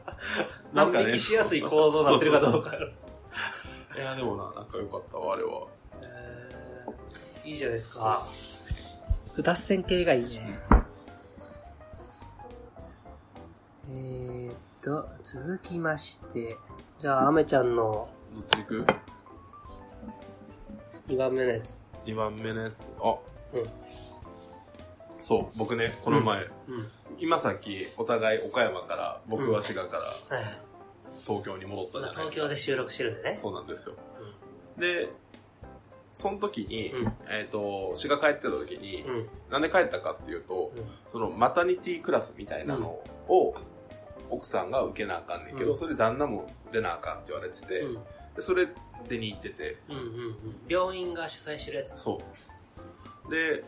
[0.73, 2.75] 万引きしやすい構造になってるかどうか。
[3.95, 5.67] いや、でもな、なんか良かったわ、あれは。
[6.01, 8.25] えーいいじゃないですか。
[9.37, 10.59] 脱線系がいいね。
[13.89, 16.55] えーっと、続きまして、
[16.99, 18.85] じゃあ、アメちゃんのどっち行く
[21.07, 21.79] ？2番目のやつ。
[22.05, 22.87] ?2 番目のやつ。
[23.01, 23.15] あ、
[23.53, 23.69] うん
[25.19, 26.91] そう、僕ね、この前、うん。
[27.21, 30.03] 今さっきお互い岡山から、僕は滋賀から。
[31.25, 32.21] 東京に戻ったじゃないですか。
[32.21, 33.37] 東京で収録してるんでね。
[33.39, 33.95] そうなんですよ。
[34.79, 35.07] で、
[36.15, 39.27] その時に、うんえっ、と、滋賀帰ってた時に、うん。
[39.51, 40.73] なんで帰ったかっていうと、
[41.09, 42.87] そのマタニティクラスみたいなの
[43.27, 43.55] を、
[44.31, 48.03] 奥さんが受けなあかんねんけど、うんそれ旦那も出なあかんって言われてて、うん。
[48.35, 48.67] でそれ
[49.07, 50.35] 出に行ってて、うんうんうん。
[50.67, 51.99] 病院が主催してるやつ。
[51.99, 52.19] そ
[53.27, 53.31] う。
[53.31, 53.63] で、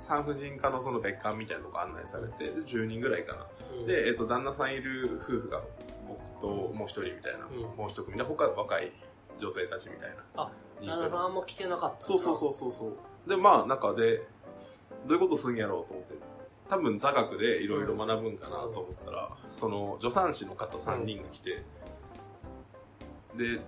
[0.00, 3.46] 産婦人科のその別館みたいなとこ案内されて、で、10人ぐらいかな。
[3.78, 5.60] うん、で、えっ、と、旦那さんいる夫婦が
[6.08, 8.92] 僕ともう一人みたいな、うんもう一組で、他若い
[9.38, 10.16] 女性たちみたいな。
[10.34, 12.04] あ、旦那さんあんま来てなかった。
[12.04, 13.28] そうそうそうそうそう。
[13.28, 14.22] で、まあ、中で、
[15.06, 16.14] どういうことすんやろうと思って、
[16.68, 21.62] 多分座学でいろいろ学ぶんかなと思ったら、その、助産師の方3人が来て、
[23.36, 23.60] で、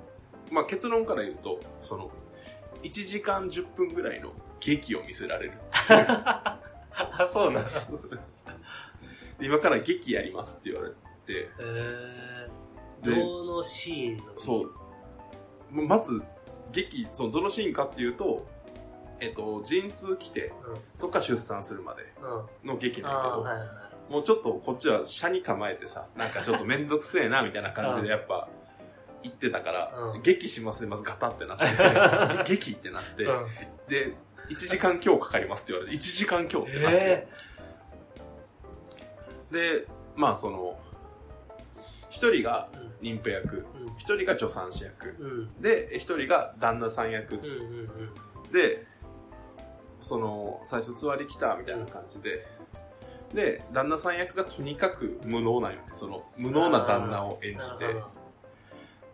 [0.51, 2.11] まあ結論から言うと、その、
[2.83, 5.53] 1時間10分ぐらいの劇を見せられる。
[5.95, 7.71] あ、そうなんだ。
[9.39, 10.95] で 今から劇やりますって言われ
[11.27, 14.39] て、えー、でどのシーンの？
[14.39, 14.73] そう。
[15.73, 16.23] まず、
[16.71, 18.47] 劇、その、どのシーンかっていうと、
[19.21, 20.77] えっと、陣痛来て、うん。
[20.97, 22.69] そっから出産するまでうん。
[22.69, 23.75] の劇なんやけど、あーはいはいは
[24.11, 24.13] い。
[24.13, 28.49] もうちょっとこっちは車に構えてさ、なんかちょっとめんどくせえな、みたいな感じでやっぱ、
[29.23, 31.65] 行ってたから、うん劇しますね、まずガタってなって、
[32.45, 33.47] げ 劇ってなって、うん、
[33.89, 34.15] で、
[34.53, 37.29] 1時間今日かかりますって言われて、1時間今日ってなって、え
[39.51, 39.87] で、
[40.17, 40.79] まあその、
[42.11, 43.65] 一人がー、妊婦役、うん。
[43.99, 45.27] 一人が助産師役、う
[45.59, 45.63] ん。
[45.63, 47.41] で、一人が旦那さん役。
[48.53, 48.87] で、
[50.01, 52.47] その、最初座り来たみたいな感じで、
[53.35, 55.85] で、旦那さん役がとにかく無能なんよね。
[55.93, 57.95] その、無能な旦那を演じて。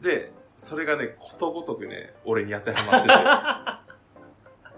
[0.00, 3.87] で、それがね、ことごとくね、俺に当てはまってて。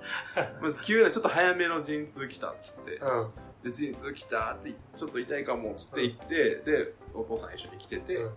[0.61, 2.99] まず急なちょっと早めの陣痛来たっつって。
[2.99, 3.31] どうん。
[3.63, 8.33] で、陣痛来たって、ちょっと痛いかもっつって行って、で、お父さん一緒に来てて、うん。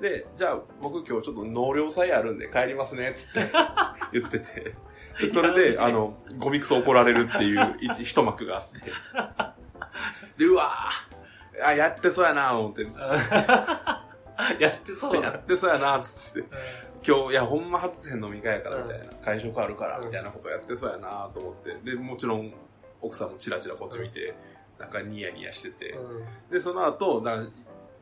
[0.00, 3.50] で、じゃあ僕今日ちょっと納涼祭あるんで帰りますねっつって
[4.12, 4.74] 言ってて、
[5.20, 12.86] でそれで、あの、ゴミクソ怒られるっていう一一幕があって、で、うわぁ、あ、やってそうやなぁ思って、
[14.62, 15.28] やってそうな。
[15.28, 16.48] やってそうやなぁつって、
[17.08, 22.52] 今日、いや、ほんま初戦飲み会やからみたいな、会食あるからみたいなことやってそうやなぁと思って、で、もちろん
[23.00, 24.34] 奥さんもチラチラこっち見て、
[24.78, 26.24] なんかニヤニヤしてて、うん。
[26.50, 27.38] で、その後、だ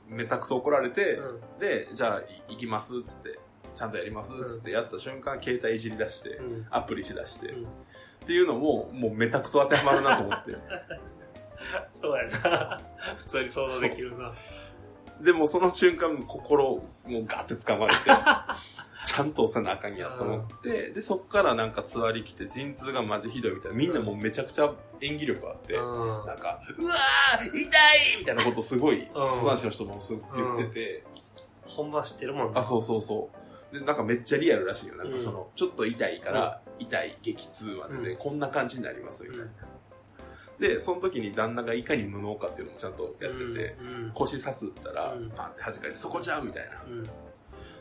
[0.09, 1.61] めたくそ怒られて、うん。
[1.61, 3.39] で、じゃあ、い行きますっつって、
[3.77, 6.67] ちゃんとやりますっつってやった瞬間、携帯いじり出して、うん。
[6.71, 7.67] アプリしだして、うん
[8.27, 10.51] っていうのも、もうめたくそ当てはまるなと思って。
[12.03, 12.81] そうやな。
[13.17, 14.35] 普通に想像できるな。
[15.21, 18.01] でもその瞬間、心、もうガッて掴まれて、
[19.07, 26.27] ちゃんと押さなあかんやと思って、で、そっからなんかつわり来て、陣痛がマジひどいみたいな、みんなもうめちゃくちゃ演技力あって、うん。
[26.27, 27.69] なんか、うわー痛い
[28.19, 31.05] みたいなことすごい、登山士の人もす言ってて、
[31.67, 32.61] 本番知ってるもんな。
[32.61, 33.31] あ、そうそうそ
[33.73, 33.79] う。
[33.79, 34.97] で、なんかめっちゃリアルらしいよ。
[34.97, 38.17] なんかその、ちょっと痛いから、痛い激痛までで、うん。
[38.17, 39.47] こんな感じになりますみたいな。
[40.59, 44.11] で、その時に旦那がいかに無能かっていうのもちゃんとやってて、うん。
[44.15, 46.83] 腰さすったらうん、パンって弾かれて、そこじゃんみたいな。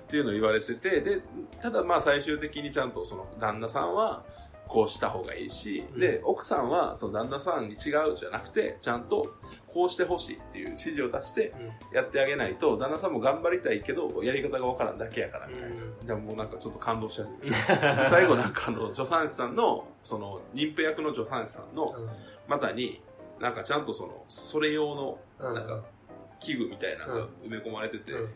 [0.05, 1.21] うんっていうのを言われてて、で、
[1.61, 4.23] ただまあ最終的にちゃんとその旦那さんは
[4.67, 5.99] こうした方がいいし、うん。
[5.99, 9.35] で、奥さんはその旦那さんに違うじゃなくて、ちゃんと
[9.67, 11.53] こうしてほしいっていう指示を出して
[11.93, 15.69] やってあげないと、旦那さんも頑張りたいけど、やり方がわからんだけやからみたいな。
[15.69, 15.71] う
[16.03, 16.05] ん。
[16.05, 17.51] でももうなんかちょっと感動しちゃって。
[18.03, 21.93] 最後なんかあの、助産師さんの、その、妊婦役の助産師さんの
[22.47, 23.01] 股に、
[23.39, 25.67] なんかちゃんとその、それ用のうんなん。
[25.67, 25.83] か
[26.39, 28.33] 器具みたいなのが埋め込まれてて、うん。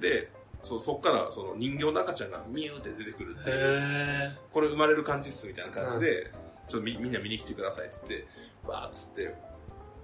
[0.00, 0.30] で、
[0.62, 6.32] そそっからその人形の赤ちゃんがミューって出てくるっていう、へこれ生まれる感じっすみたいな感じで、
[6.68, 8.26] ちょっとみみんな見に来てくださいっつって、
[8.66, 9.34] バーっつって、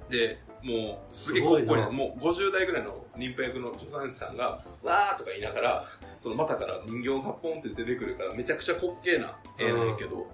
[0.09, 1.69] で、もうすげえすごいな。
[1.69, 5.85] ここに、もう50代ぐらいの妊婦役の助産師さんが、わーとか言いながら、
[6.19, 10.27] その股から人形がポンって出てくるから、めちゃくちゃ滑稽な絵なんやけど、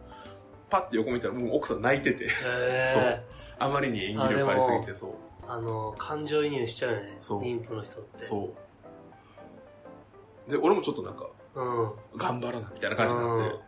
[0.69, 3.23] パッて横見たらもう奥さん泣いてて、え
[3.59, 5.11] あまりに演技力ありすぎて、そう。
[5.49, 7.19] あの感情移入しちゃうよね。
[7.21, 7.43] そう。
[7.43, 8.25] 妊婦の人って。
[8.25, 8.70] そう。
[10.51, 11.93] で、俺もちょっとなんか、うん。
[12.17, 13.61] 頑張らなみたいな感じになって、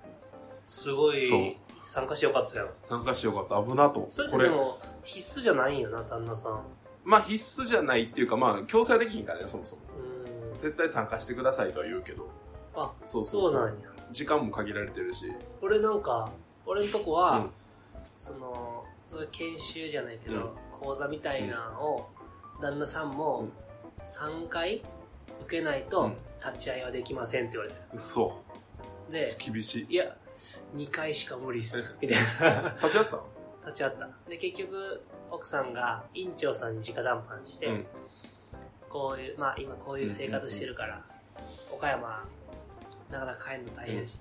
[0.66, 1.16] すごそう。
[1.16, 3.70] い参加してよかったよ参加してよかった。
[3.70, 4.00] 危なと。
[4.00, 4.14] 思って。
[4.14, 6.62] それっこれ、てでも必須じゃないんよな旦那さん。
[7.04, 9.82] まあ必須じゃないっていうか、まあ強制はできひんからね、そもそも。
[10.52, 10.58] うん。
[10.58, 12.28] 絶対参加してくださいとは言うけど。
[12.74, 13.60] あそうそうそう。
[13.60, 13.88] なんや。
[14.12, 15.32] 時間も限られてるし。
[15.60, 16.30] 俺なんか
[16.64, 17.50] 俺んとこは、うん。
[18.16, 20.50] そのそれ研修じゃないけど、うん。
[20.70, 22.10] 講座みたいなのを
[22.60, 23.48] 旦那さんも
[24.04, 24.86] 3回受
[25.58, 26.16] けないとうん。
[26.44, 28.42] 立ち会いはできませんって言われて嘘。
[29.10, 29.94] で厳しい。
[29.94, 30.16] いや
[30.74, 31.96] 2回しか無理っす。
[32.00, 32.18] みたい
[32.62, 32.74] な。
[32.82, 33.16] 立ち会った？
[33.16, 33.26] の
[33.66, 34.08] 立ち会った。
[34.28, 37.86] で結局奥さんが院長さんに直談判して、うん。
[38.88, 41.04] こういうまあ今こういう生活してるから、
[41.70, 42.28] 岡山
[43.10, 44.18] なかなか帰るの大変だし、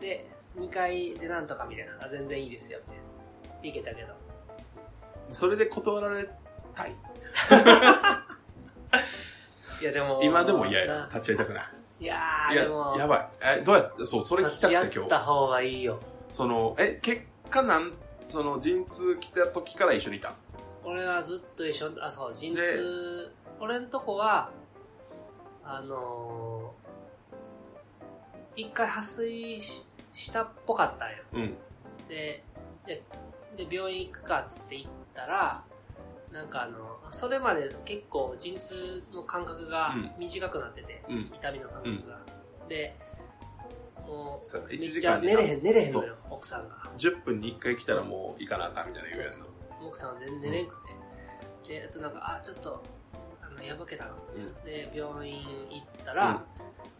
[0.00, 1.92] で2回でなんとかみたいな。
[2.04, 2.82] あ全然いいですよっ
[3.62, 3.68] て。
[3.68, 4.14] いけたけど。
[5.32, 6.28] それで断られ
[6.74, 6.92] たい。
[9.82, 10.94] いやでも今でも嫌や。
[10.94, 11.64] な立ち会いたくない。
[12.00, 12.16] いや
[12.52, 13.28] いやーでも、やばい。
[13.58, 15.10] え、どうやって、そう、それ聞き立ち会ったくて今日。
[15.10, 16.00] た方がいいよ
[16.32, 17.92] その、え、結果なん、
[18.28, 20.34] その、陣痛来た時から一緒にいた？
[20.84, 24.50] 俺はずっと一緒あそう陣で痛俺んとこは
[25.64, 31.56] あのー、一回破水ししたっぽかったんようん。
[32.08, 32.42] で
[32.84, 33.02] で
[33.56, 35.62] で病院行くかっつって行ったら
[36.32, 40.10] なんかあのそれまで結構陣痛の間隔がうん。
[40.18, 41.30] 短くなってて、うん。
[41.34, 42.18] 痛みの間隔が、
[42.68, 42.96] で
[44.06, 46.76] もうめっ1時ちゃ寝れへん寝れへんのよ奥さんが。
[46.96, 49.46] 10分に1回来たらもう行かなあかんみたいな言うやつな。
[49.86, 50.76] 奥さんは全然寝れんく
[51.66, 52.82] て、であとなんかあちょっと
[53.42, 54.54] あの破けたのうん。
[54.64, 56.42] で病院行ったら、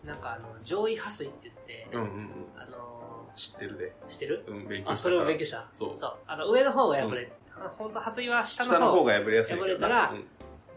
[0.05, 2.31] なんかあの上位破水って言って、うんうんうん。
[2.57, 3.93] あの知ってるで。
[4.09, 4.45] 知ってる？
[4.47, 4.93] うん、勉強した。
[4.93, 5.67] あそれを勉強した。
[5.73, 5.99] そう。
[5.99, 6.17] そう。
[6.27, 7.42] あの上の方が破れ、あ
[7.79, 9.57] 本当破水は下の方下の方が破れやすい。
[9.57, 10.25] 破れたらうん。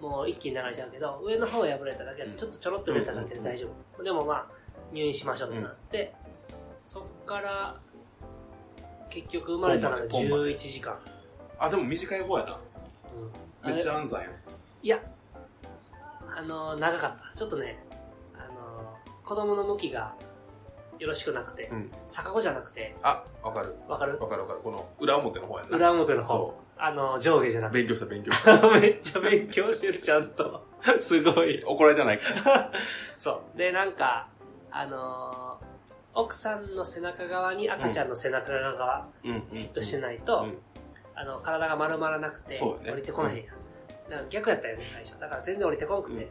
[0.02, 2.38] もう一気に流れちゃうけど上の方が破れただけでうん。
[2.38, 4.48] ちょっとちょろっと出ただけで大丈夫、でもまあ
[4.94, 6.14] 入院しましょうってなって、
[6.86, 7.76] そっから
[9.10, 10.98] 結局生まれたのがポンまで11時間、
[11.58, 12.60] あ、でも短い方やな。
[13.64, 13.74] うん。
[13.74, 14.28] めっちゃ安産や。
[14.28, 14.32] ん。
[14.84, 15.00] いや
[16.38, 17.38] あの長かった。
[17.38, 17.80] ちょっとね
[18.36, 20.14] あの子供の向きが
[21.00, 21.92] よろしくなくて、うん。
[22.06, 22.96] 逆子じゃなくて。
[23.02, 23.76] あ、わかる。
[23.88, 24.20] わかる？
[24.20, 24.60] わかるわかる。
[24.60, 25.78] この裏表の方やな。
[25.78, 26.28] 裏表の方。
[26.28, 27.72] そあの上下じゃなう。
[27.72, 28.70] くて勉強した勉強した。
[28.80, 30.66] めっちゃ勉強してるちゃんと
[31.00, 32.72] すごい怒られてないから。
[33.18, 33.58] そう。
[33.58, 34.28] で、なんか、
[34.72, 35.66] あのー
[36.18, 39.42] 奥さんの背中側に赤ちゃんの背中側がうんうん。
[39.42, 40.58] フィットしてないと、うん
[41.14, 43.46] あの、体が丸まらなくて、ね降りてこないやん。
[44.10, 45.20] だから逆やったよね、最初。
[45.20, 46.30] だから全然降りてこなくて、うん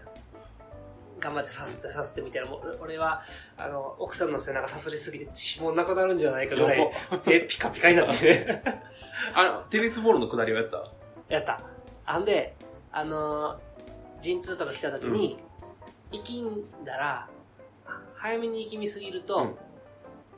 [1.21, 2.49] 頑張ってさすってさすってみたいな、
[2.81, 3.23] 俺は、
[3.57, 5.25] あの、奥さんの背中さすりすぎて
[5.57, 6.93] 指紋なくなるんじゃないかぐらい、
[7.25, 8.63] 手ピカピカになってて、
[9.35, 10.85] あの、テニスボールの下りはやった？
[11.29, 11.61] やった。
[12.07, 12.55] あんで、
[12.93, 13.57] あのー
[14.21, 15.39] 陣痛とか来た時に、
[16.13, 17.29] 生きんだら、
[18.15, 19.43] 早めに生き見すぎると、うん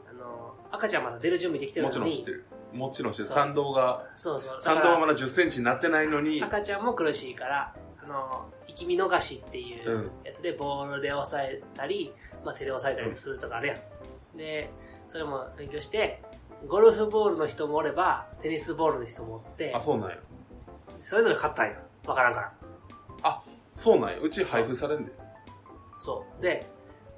[0.08, 2.44] あのー赤ちゃんまだ出る準備できてるもちろん知ってる。
[2.72, 3.28] もちろん知ってる。
[3.28, 4.56] そう参道が、そうそう。
[4.56, 12.12] だ参道がまだ10センチになってないのに、赤ちゃんも苦しいから、あのー生き見逃しっていううんやつでボールで押さえたり、
[12.44, 14.36] まあ、手で押さえたりするとかあるやん。
[14.36, 14.70] で、
[15.08, 16.20] それも勉強して、
[16.66, 20.16] ゴルフボールの人もおれば、テニスボールの人もおってあ、、そうなんや。
[21.00, 21.74] それぞれ勝ったんよ。
[22.06, 22.52] わからんから。
[23.76, 24.18] そうなんや。
[24.18, 25.10] うち配布されんねん。
[26.00, 26.42] そう。
[26.42, 26.66] で、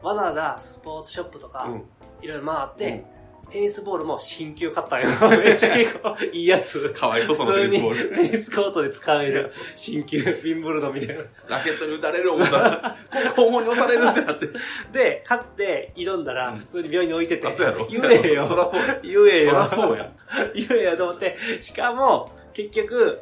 [0.03, 1.85] わざわざスポーツショップとか、うん。
[2.21, 3.05] いろいろ回って、
[3.51, 5.09] テニスボールも新球買ったんよ。
[5.31, 6.91] めっちゃ結構いいやつ。
[6.91, 8.17] かわいそうそのテニスボール。
[8.17, 11.25] テニスコートで使える新球、ウィンブルドンみたいな。
[11.49, 12.97] ラケットに打たれる思ったら、
[13.35, 14.49] 肛門に押されるってなって。
[14.93, 17.47] で、買って挑んだら、うん普通に病院に置いてて。
[17.47, 18.45] あ、そうやろ言えよ。
[18.45, 19.01] そらそうや。
[19.03, 19.51] 言えよ。
[19.51, 20.13] そらそうや。
[20.55, 21.37] 言えよと思って。
[21.61, 23.19] しかも、結局、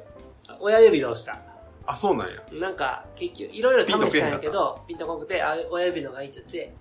[0.61, 1.39] 親指の押した。
[1.87, 2.35] あ、そうなんや。
[2.53, 6.75] なんか、結局、いろいろ試したんやけど、ピンとこなくて、あ、親指のがいいって言って、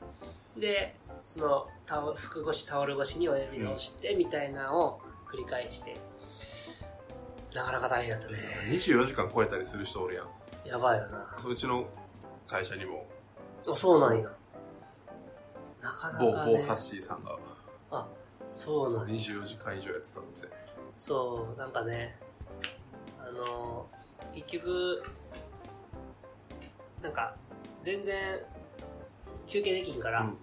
[0.59, 5.95] で、その、タオ服越し、タオル越しに親指の押して、みたいなのを繰り返して、
[7.53, 8.37] なかなか大変やったね。
[8.69, 10.27] 24時間超えたりする人おるやん。
[10.67, 11.37] やばいよな。
[11.45, 11.87] うちの
[12.47, 13.05] 会社にも、
[13.67, 14.29] あ、そうなんや。
[15.81, 16.57] なかなか、某、ね。
[16.57, 17.37] 某サッシーさんが、
[17.91, 18.07] あ、
[18.55, 19.15] そうなんや。
[19.15, 20.49] 24時間以上やってたって。
[20.97, 22.17] そう、なんかね、
[23.19, 23.87] あの、
[24.33, 25.03] 結局、
[27.03, 27.35] なんか、
[27.83, 28.39] 全然、
[29.45, 30.37] 休憩できんから、うん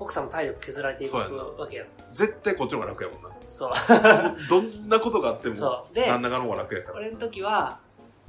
[0.00, 1.86] 奥さんも体力削られていくわけやん。
[2.12, 3.30] 絶対こっちの方が楽やもんな。
[3.48, 3.72] そう。
[4.48, 5.94] どんなことがあっても、そう。
[5.94, 6.96] で、旦那がの方が楽やから。
[6.98, 7.80] 俺の時は、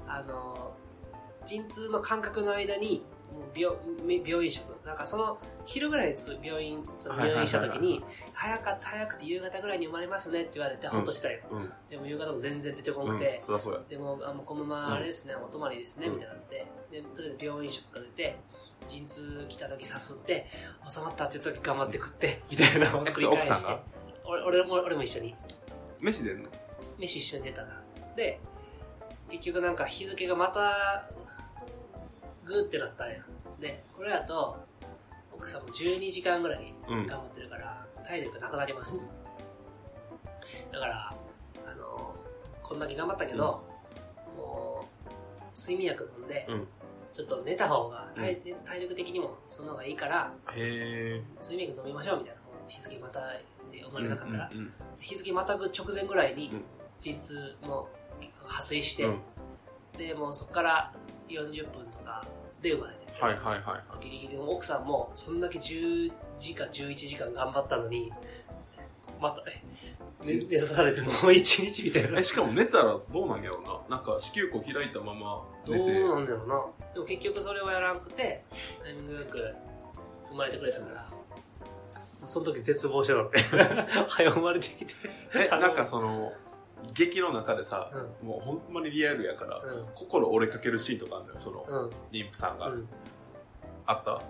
[0.08, 0.74] あの、
[1.46, 3.04] 陣痛の間隔の間に、
[3.56, 3.76] 病
[4.26, 8.04] 病院食、なんかその昼ぐらい病院、その入院した時に、
[8.34, 11.40] 早かった、早くて夕方ぐらいに生まれますねって言われて、ほっとしたよ。
[11.52, 11.72] うん。
[11.90, 13.80] でも夕方も全然出てこうなくてうや。
[13.90, 18.38] でも、あもうこのままあれですね、お泊まりですね、うんみたいになって、で、とりあえず病院食が出て、
[18.90, 20.48] 陣痛来た時さすって、
[20.90, 23.80] 収まったって時頑張って食って、みたいなのをえ繰り返して奥さんが？
[24.26, 25.36] 俺俺も俺も一緒に、
[26.02, 26.50] 飯出んの？
[26.98, 27.82] 飯一緒に出たな。
[28.16, 28.40] で、
[29.30, 31.10] 結局なんか日付がまた、
[32.46, 33.18] グーってなったんや。
[33.60, 34.58] で、これだと、
[35.32, 37.08] 奥さんも12時間ぐらいうん。
[37.08, 39.02] 頑張ってるから、体力なくなりますと。
[40.72, 41.16] だから、
[41.68, 42.16] あの、
[42.64, 43.64] こんだけ頑張ったけど、
[44.36, 46.68] もう、睡眠薬飲んで、うん
[47.14, 52.40] ちょっと寝た方が体,、体力的にもその方がいいから、へ睡眠薬飲みましょうみたいな。
[52.68, 53.20] 日付また
[53.72, 54.50] で生まれなかったら、
[55.00, 56.64] 日付またぐ直前ぐらいにうん、
[57.02, 57.88] 陣痛も
[58.20, 59.20] 結構破水して、うん
[59.98, 60.94] で、もうそこから
[61.28, 62.24] 40分とか
[62.62, 63.22] で生まれて。
[63.22, 64.04] はいはいはいはい。
[64.04, 68.12] ギリギリの奥さんもそんだけ10時間11時間頑張ったのに
[69.20, 69.62] またえ
[70.24, 72.20] 寝寝さされてもう1日みたいな。
[72.20, 73.98] え、しかも寝たらどうなんやろうな。
[73.98, 76.00] なんか子宮口開いたままどう寝て。
[76.00, 76.94] なんだろうな。
[76.94, 78.44] でも結局それをやらんくて
[78.84, 79.38] タイミングよく
[80.30, 81.10] 生まれてくれたから。
[82.26, 83.40] その時絶望してたって
[84.10, 84.94] 早生まれてきて。
[85.34, 86.34] え、なんかその、
[86.94, 87.90] 劇の中でさ、
[88.22, 89.86] うもうほんまにリアルやから、うん。
[89.96, 92.68] 心折れかけるシーンとかあるのよ、その、うん、妊婦さんが。
[92.68, 92.90] うん、
[93.86, 94.22] あった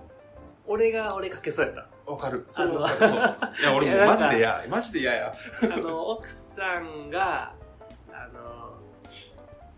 [0.69, 2.45] 俺が俺かけそうやったわかる。
[2.47, 3.07] あそうのわかる。
[3.09, 3.17] そう。
[3.17, 4.65] いや、俺もうマジで嫌。
[4.69, 5.33] マジで嫌や。
[5.63, 7.53] あの奥さんが
[8.13, 8.77] あの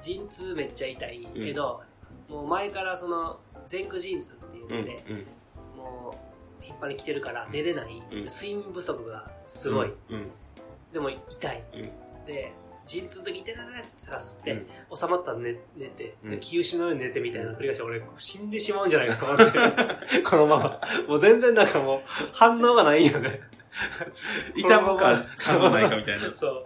[0.02, 1.82] 陣痛めっちゃ痛いけど、
[2.30, 3.40] もう前からその
[3.72, 4.70] 前駆陣痛っていううん。
[4.82, 5.18] ので、うん。
[5.78, 6.16] も
[6.62, 10.30] う頻繁に来てるから寝れない、うん睡眠不足がすごい、うん。
[10.92, 12.54] でも痛い、うんで
[12.92, 14.98] 陣痛の時痛い痛い痛いってさすって、うん。
[14.98, 16.32] 収まったら寝寝て、うん。
[16.32, 19.76] で気失うように寝てみたいなの繰り返して俺死んでしまうんじゃないかなと思っ
[20.10, 20.22] て。
[20.30, 20.82] このまま。
[21.08, 22.02] もう全然なんかもう
[22.34, 23.42] 反応がないよね。
[24.56, 26.32] 痛むか、痛まないかみたいな。
[26.36, 26.66] そう。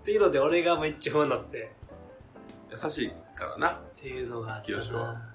[0.00, 1.72] っていうので俺がめっちゃ不安になって。
[2.70, 3.70] 優しいからな。
[3.70, 5.32] っていうのがあったな。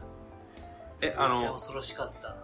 [1.02, 2.36] え、あめっちゃの、恐ろしかった。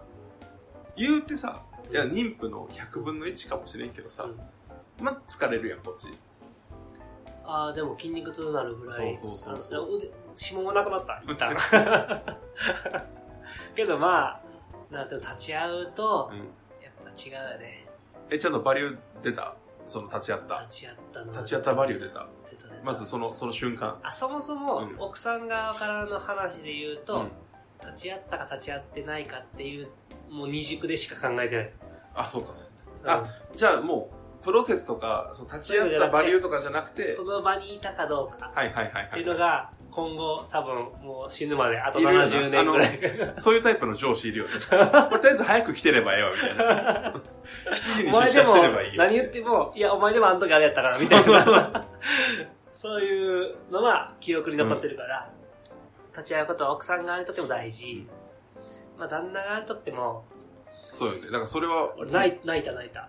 [0.95, 5.03] 言うてさ、いや、妊婦の100分の1かもしれんけどさ、うん。
[5.03, 6.09] まあ、疲れるやん、こっち。
[7.51, 9.15] ああでも筋肉痛になるぐらい。
[9.15, 10.01] そうそうそうそう。
[10.41, 11.21] 指紋もなくなった。
[11.25, 11.53] 一旦
[13.75, 14.41] けどまあ
[14.89, 16.37] なんて立ち会うとうん。
[16.81, 17.87] やっぱ違うよね。
[18.29, 19.53] え、ちゃんとバリュー出た？
[19.87, 20.61] その立ち会った。
[20.61, 21.31] 立ち会ったの。
[21.33, 22.27] 立ち会ったバリュー出た？
[22.49, 22.83] 出た出た。
[22.83, 23.99] まずその、その瞬間。
[24.01, 24.95] あそもそもうん。
[24.97, 27.31] 奥さん側からの話で言うと、うん。
[27.81, 29.89] 立ち会ったか立ち会ってないかっていう
[30.29, 31.73] もう二軸でしか考えてない。
[32.13, 32.69] あ、そうか、そう
[33.03, 33.09] うん。
[33.09, 39.21] あじゃあもう、プロセスとか、その立ち会ったバリューとかじゃなくてそ、の場にいたかどうかはいはいはいってはい。
[39.21, 42.99] いうのが今後多分もう死ぬまであといるよな70年ぐらい
[43.37, 44.51] そういうタイプの上司いるよね。
[44.69, 47.13] これとりあえず早く来てればええわ、みたいな。
[47.71, 49.03] 7時に出社してればいいよ。
[49.03, 51.85] 何言ってもいやお前でもあの時あれやったからみたいな
[52.71, 55.29] そういうのは記憶に残ってるから、
[56.11, 58.07] 立ち会うことは奥さん側にとっても大事、
[58.97, 60.25] まあ旦那側にとっても
[60.85, 61.21] そうよね。
[61.27, 63.07] だからそれは、俺泣い泣いた泣いた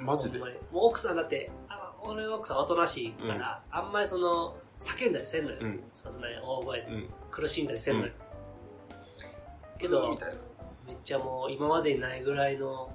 [0.00, 0.38] マジで？
[0.38, 5.82] もう奥さんだってあ俺の奥さんおとなしいから、あんまりその叫んだりせんのよ、うん。
[5.92, 6.86] そんなに大声で。
[6.86, 7.08] うん。
[7.30, 8.12] 苦しんだりせんのよ、
[9.78, 10.16] けうど。
[10.86, 12.90] めっちゃもう今までにないぐらいの。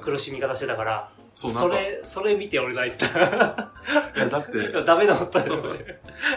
[0.00, 3.70] 苦しみ方してたからそれそれ見て俺泣いてた。
[4.18, 5.54] や、だって、 ダメなったよ。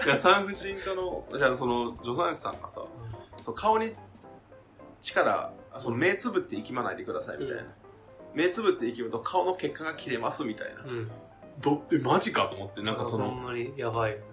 [0.05, 2.83] いや、産婦人科の、じゃあその、助産師さんがさ、
[3.41, 3.93] そう顔に
[5.01, 7.63] 力、あその目つぶって息まないでくださいみたいな。
[8.33, 10.83] 目つぶっていきむと顔の血管が切れますみたいな。
[10.83, 11.11] うん。
[11.59, 14.23] ど、え、マジかと思って、なんかそほの、んまにやばいよね。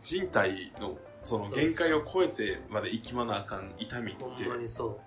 [0.00, 5.00] 人体の、その限界を超えてまで生きまなあかん痛みってほ、んまにそ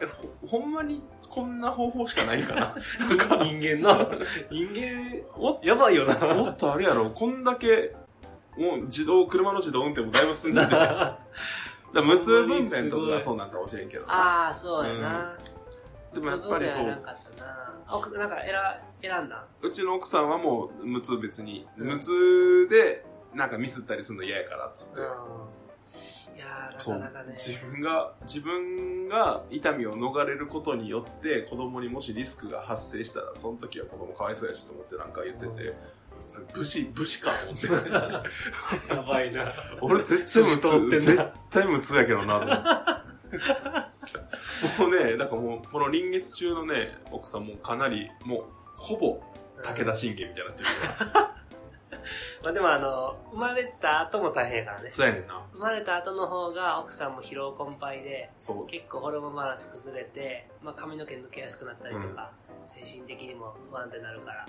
[0.00, 2.74] えほほんまにこんな方法しかないんかな？
[2.76, 3.44] う。
[3.44, 4.08] 人間な。
[4.50, 6.34] 人間、もやばいよな。
[6.34, 7.94] もっとあれやろ、こんだけ、
[8.58, 11.18] もう自動、車の自動運転もだいぶ進んでて、 だか
[11.94, 14.04] ら無痛分娩とかがそうなんかもしれんけど。
[14.08, 15.38] ああ、そうやな。
[16.14, 18.26] でもやっぱりそうやらん、かったな。
[18.26, 18.36] んか
[19.00, 19.44] 選選んだ？
[19.62, 23.04] うちの奥さんはもう無痛別に、うん無痛で
[23.34, 25.00] なんかミスったりするの嫌やからっつって。
[25.00, 25.06] うん。
[26.36, 27.36] いやー、そうなかなかね。
[27.38, 35.74] 自分が、自分が痛みを逃れることによって子供にもしリスクが発生したら、その時は子供かわいそうやしと思ってなんか言ってて、
[36.26, 37.90] それ武士、武士かと思って。
[38.94, 39.52] やばいな。
[39.80, 42.99] 俺絶対無痛、絶対無痛やけどな。
[44.78, 48.44] もうね、だからもう、この臨月中のね、奥さんもかなり、もう、
[48.76, 49.22] ほぼ
[49.62, 50.68] 武田信玄みたいになってる
[51.12, 51.34] から。
[52.42, 54.90] まあでもあの、生まれた後も大変やからね。
[54.92, 55.46] そうやねんな。
[55.52, 58.66] 生まれた後の方が奥さんも疲労困憊で、そう。
[58.66, 62.32] 結構ホルモンバランス崩れて、まあ、髪の毛抜けやすくなったりとか、
[62.64, 64.46] 精神的にも不安定になるから、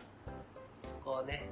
[0.81, 1.49] そこをね、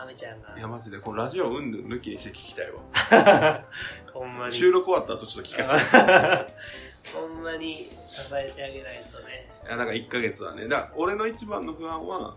[0.00, 3.64] アメちゃんがいや、マジで、このラジオうんぬん抜きにして聞きたいわ。
[4.12, 4.54] ほんまに。
[4.54, 6.54] 収録終わった後ちょっと聞かせて。
[7.18, 7.90] ほんまに支
[8.32, 9.50] えてあげないとね。
[9.66, 10.68] いや、なんか1ヶ月はね。
[10.68, 12.36] だから俺の一番の不安は、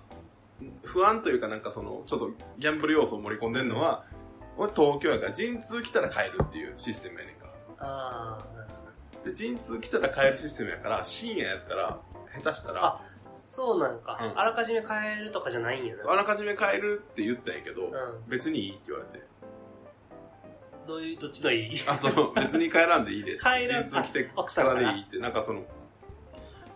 [0.84, 4.04] 不安というかなんかその、ちょっとギャンブル要素を盛り込んでるのは、
[4.58, 7.48] 俺東京やから陣痛来たら帰るっていうシステムやねんか。
[7.80, 8.40] あ
[9.24, 12.00] あ、で、陣痛来たら帰るシステムやから、深夜やったら、
[12.42, 13.02] 下手したら、あ
[13.58, 16.12] そうなんか、うんあらかじめ変えるとかじゃないんやな。
[16.12, 17.92] あらかじめ帰るって言ったんやけど、うん。
[18.30, 19.26] 別にいいって言われて。
[20.88, 21.82] どういう、どっちのいい？
[21.88, 23.36] あ、その、別に帰らんでいいで。
[23.42, 25.18] 帰らんて奥さんからからでいいって。
[25.18, 25.66] なんかその、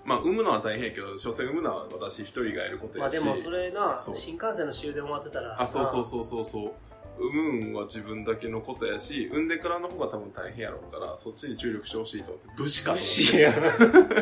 [0.03, 3.13] まあ、産むのは大変やけど、所詮産むのは私一人がやることやし。
[3.13, 5.61] まあでもそれな、そう新幹線の終電終わってたら。
[5.61, 6.71] あ、そうそうそうそうそう。
[7.19, 13.05] 産むんは自分だけのことやし、産んでからの方が多分大変やろうから、そっちに注力してほしいと思って、武士かと思って。
[13.05, 13.51] 武士や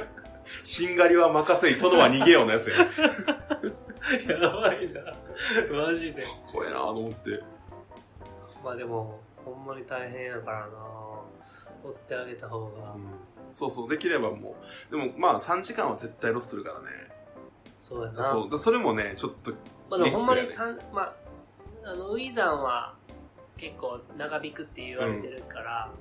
[0.03, 0.19] な。
[0.63, 2.77] しんがりは任せい、殿は逃げようのやつや。
[2.77, 2.83] か
[4.27, 5.01] やばいな。
[5.71, 6.23] マジで。
[6.23, 7.43] っこええなと思って。
[8.63, 10.99] まあでも、ほんまに大変やからな。
[11.83, 12.95] 追ってあげた方が。
[13.57, 14.55] そうそう、できればも
[14.91, 14.95] う。
[14.95, 16.85] でもまあ3時間は絶対ロスするからね。
[17.81, 18.31] そうやな。
[18.31, 18.49] そう。
[18.49, 19.51] だそれもね、ちょっと、
[19.89, 21.15] まあでもほんまに三、まあ、
[21.83, 22.95] あの、ウィザンは
[23.57, 25.91] 結構長引くって言われてるから、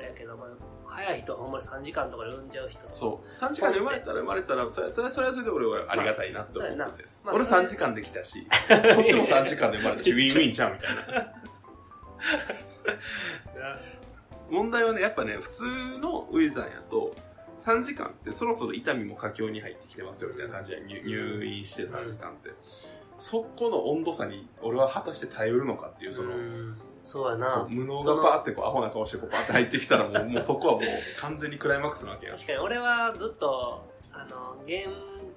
[0.00, 0.48] あれやけど、まあ、
[0.86, 2.96] 早い人はほんまに3時間とかで産んじゃう人とか。
[2.96, 3.36] そう。
[3.36, 7.20] 3時間で生まれたら生まれたら、それそれそれはそれで俺はありがたいなって思ってです。
[7.24, 11.34] 俺まあそうやなまあ3時間できたし、そ っちも3時間で生まれたし、 ウィンウィンちゃうみたいな。
[14.50, 15.64] 問題はね、やっぱね、普通
[15.98, 17.14] のウィザンやと、
[17.60, 22.50] 3時間ってそろそろ痛みも佳境に入ってきてますよみたいな感じで入入院して3時間って。
[23.18, 27.66] そこの温度差に俺は果たして耐えうるのかっていう、その、うんそうやな。
[27.68, 30.82] 無能がパーってこうアホな顔してこうパーって入ってきたらもう もうそこはもう
[31.18, 32.34] 完全にクライマックスなわけや。
[32.34, 34.86] 確かに俺はずっと、あの、現、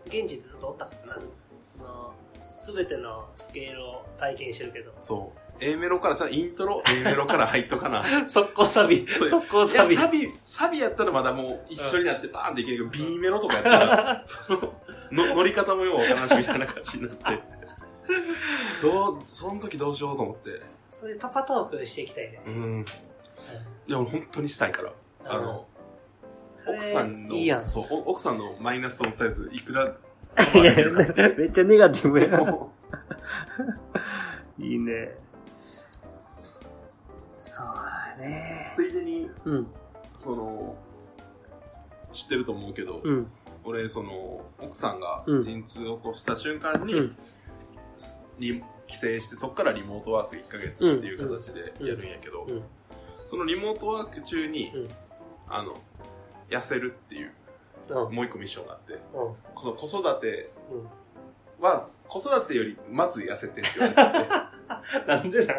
[0.05, 1.22] 現地でずっとおったからな。
[1.66, 4.91] その、すべてのスケールを体験してるけど。
[5.01, 5.39] そう。
[5.59, 8.03] A メロから、じゃあイントロ A メロから入っとかな。
[8.30, 9.07] 速攻サビ。
[9.07, 10.01] 速攻いサビや、。
[10.01, 14.74] サビ、サビやったらまだもう一緒になってバーンっていけるけど、B メロとかやったら、その、
[15.11, 17.24] の乗り方もようわからんしみたいな感じになって。
[18.82, 20.61] どう、その時どうしようと思って。
[20.94, 22.39] そういうパパトークしていきたいね。
[22.46, 22.86] うん。
[23.88, 24.94] でも本当にしたいから。
[25.26, 25.66] あの、
[26.68, 27.68] 奥さんの、いいやん。
[27.68, 29.86] そう、お奥さんのマイナスを絶えず、いくら、
[30.54, 30.76] いや、
[31.36, 32.39] めっちゃネガティブや。
[34.60, 35.18] いいね。
[37.39, 38.72] そうだね。
[38.76, 39.68] ついでに、うん。
[40.24, 40.76] その、
[42.14, 43.32] 知ってると思うけど、うん。
[43.64, 47.18] 俺、その、奥さんがうん陣痛を起こした瞬間に、うん
[48.39, 52.48] リ帰省して、そこからリモートワーク1ヶ月っていう形でやるんやけど、
[53.28, 54.88] そのリモートワーク中に、うん
[55.50, 55.76] あの、
[56.50, 57.32] 痩せるっていう、
[57.90, 58.16] うん。
[58.16, 59.02] もう一個ミッションがあって、うん。
[59.62, 61.64] その子育てうん。
[61.64, 65.58] は、子育てよりまず痩せてって言われてて、 なんでなん？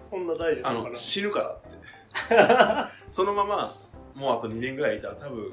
[0.00, 2.96] そんな大事あなのかの、死ぬからって。
[3.10, 3.74] そのまま、
[4.14, 5.52] もうあと2年ぐらいいたら多分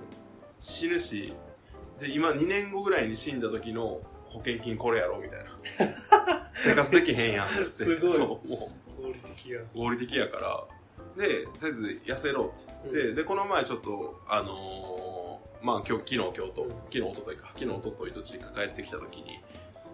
[0.59, 1.33] 死ぬし、
[1.99, 5.52] で、今2年後ぐらいに死んだ時の保険金これやろみたいな。
[6.55, 7.99] 生活できへんやん、つって。
[8.11, 9.61] そう、も合理的や。
[9.61, 10.63] う合理的やから。
[11.17, 15.23] で、とりあえず痩せろっつって、うで、この前ちょっと、あのー
[15.63, 19.39] まあ今日、昨日、今日と、うん昨日、一昨日か、昨日、一昨日と実家帰ってきた時に、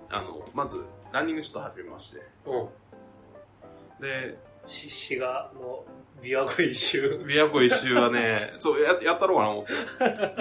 [0.09, 4.01] あの、まず、ランニングちょっと始めまして、うん。
[4.01, 5.86] で、し滋賀の
[6.24, 7.22] 琵琶湖一周。
[7.24, 9.74] 琵琶湖一周はね、そう、や、やったろうかな思って。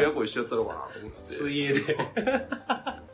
[0.00, 1.26] 琵琶湖一周やったろうかなと思ってて。
[1.26, 1.80] 水泳で。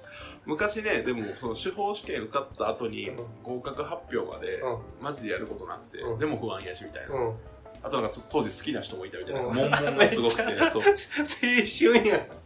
[0.46, 4.78] 昔ね、でも、その司法試験受かった後にうん、合格発表まで、うん。
[5.02, 7.14] マジでやることなくて、うんでも不安やし、みたいな。
[7.14, 7.34] うん。
[7.82, 9.40] あとなんか当時好きな人もいたみたいな。
[9.40, 10.82] うん悶々がすごくて、そう。
[11.92, 12.44] 青春やん。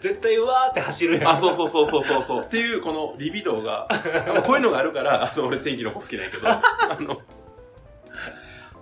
[0.00, 1.28] 絶対うわーって走るやん。
[1.28, 2.44] あ、そうそうそうそうそうそう。
[2.44, 3.86] っていう、このリビドーが、
[4.46, 6.60] こういうのがあるから、あの、俺天気の子好きなんやけど、あ
[7.00, 7.20] の、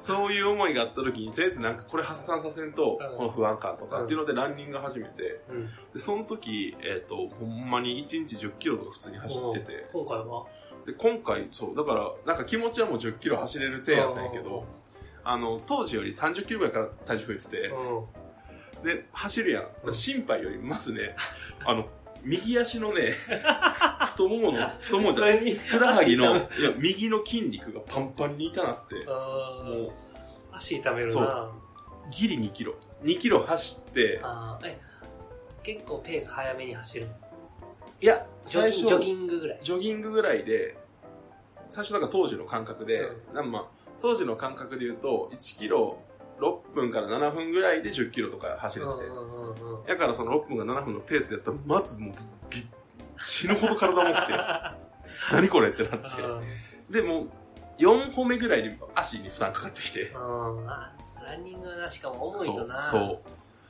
[0.01, 5.67] そういう思いがあった時に、とりあえずなんかこれ発散させんと、うんこの不安感とかっていうのでランニング始めて、うん。
[5.93, 10.47] で、その時、えっ、と、ほんまに1日10キロとか普通に走ってて、今回は？
[10.87, 14.65] で、今回、そう、だから、なんか気持ちはもう10キロ走れる手やったんやけど、
[15.23, 18.85] あの、当時より30キロぐらいから体重増えてて、うん。
[18.85, 19.93] で、走るやん。
[19.93, 21.15] 心配より、まずね、
[21.65, 21.87] あの、
[22.23, 23.15] 右足のね、
[24.11, 25.55] 太ももの、太ももじゃない。
[25.55, 31.51] ふくらはぎの、い足や、右の筋肉がパンパンに痛なって、あもう、ー足痛めるそな
[32.11, 32.75] ギリ2キロ。
[33.03, 34.69] 2キロ走って、あー。
[34.69, 34.81] え
[35.63, 37.09] 結構ペース早めに走る
[38.01, 39.61] いや、最初、ジョギンジョギングぐらい。
[39.63, 40.79] ジョギングぐらいで、
[41.69, 43.65] 最初だから当時の感覚で、うなんまあ、
[44.01, 45.99] 当時の感覚で言うと、1キロ
[46.41, 48.99] 6分から7分ぐらいで10キロとか走れてて、
[49.87, 52.15] だからその6分が7分のペースでやったら、まずもう、
[52.51, 52.67] ぎ
[53.21, 54.33] 死ぬほど体重くて、
[55.33, 56.01] 何これってなっ
[56.91, 57.01] て。
[57.01, 57.29] で、もう、
[57.79, 60.09] 4歩目ぐらいに足に負担かかってきて。
[60.11, 60.93] うんあ
[61.25, 63.19] ランニングはなしかも重いとな、そう。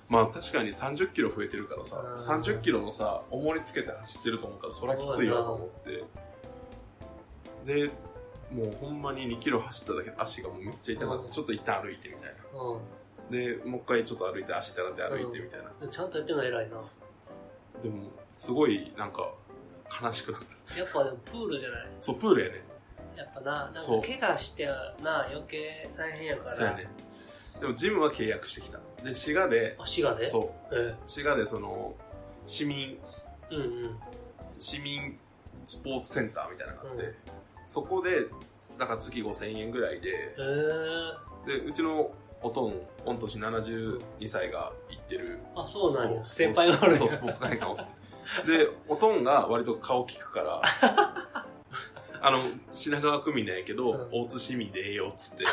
[0.09, 6.05] まあ確かに30キロ増えてるからさ、うん30キロのさ、重りつけて走ってると思ったらそりゃきついわと思って。
[7.65, 7.91] で、
[8.51, 12.61] もうほんまに2キロ走っただけで足がもうめっちゃ痛くなって、うんちょっと一旦歩いてみたいな。
[12.61, 12.81] う
[13.31, 15.87] で、もう一回ちょっと歩いて足痛なって歩いてみたいな。
[15.87, 16.79] ん、ちゃんとやってるの偉いな
[17.81, 19.33] でも、すごいなんか
[20.03, 20.79] 悲しくなった。
[20.79, 21.89] やっぱでもプールじゃない？
[22.01, 22.65] そう、プールやね。
[23.17, 26.57] やっぱななんか怪我してはな余計大変やから。
[26.57, 26.87] そうやね。
[27.61, 28.79] でもジムは契約してきた。
[29.05, 30.27] で、滋賀で、あ滋賀で？
[30.27, 30.95] そう、え。
[31.07, 31.95] 滋賀でその、
[32.47, 32.99] 市民、
[33.51, 33.97] うんうん。
[34.59, 35.19] 市民
[35.67, 37.15] スポーツセンターみたいなのがあって、うん。
[37.67, 38.27] そこで、
[38.79, 40.35] だから月5000円ぐらいで、へ
[41.47, 41.61] え。
[41.61, 42.11] で、うちの
[42.43, 42.75] おとん、
[43.05, 46.25] 御年72歳が行ってる、あそうなんや。
[46.25, 47.85] 先輩がおるんそう、やスポーツ会がおって。
[48.47, 50.63] で、おとんが割と顔聞くから、
[52.23, 52.39] あの、
[52.73, 54.09] 品川区民なんやけど、うん。
[54.13, 55.47] 大津市民でええよっつって、へ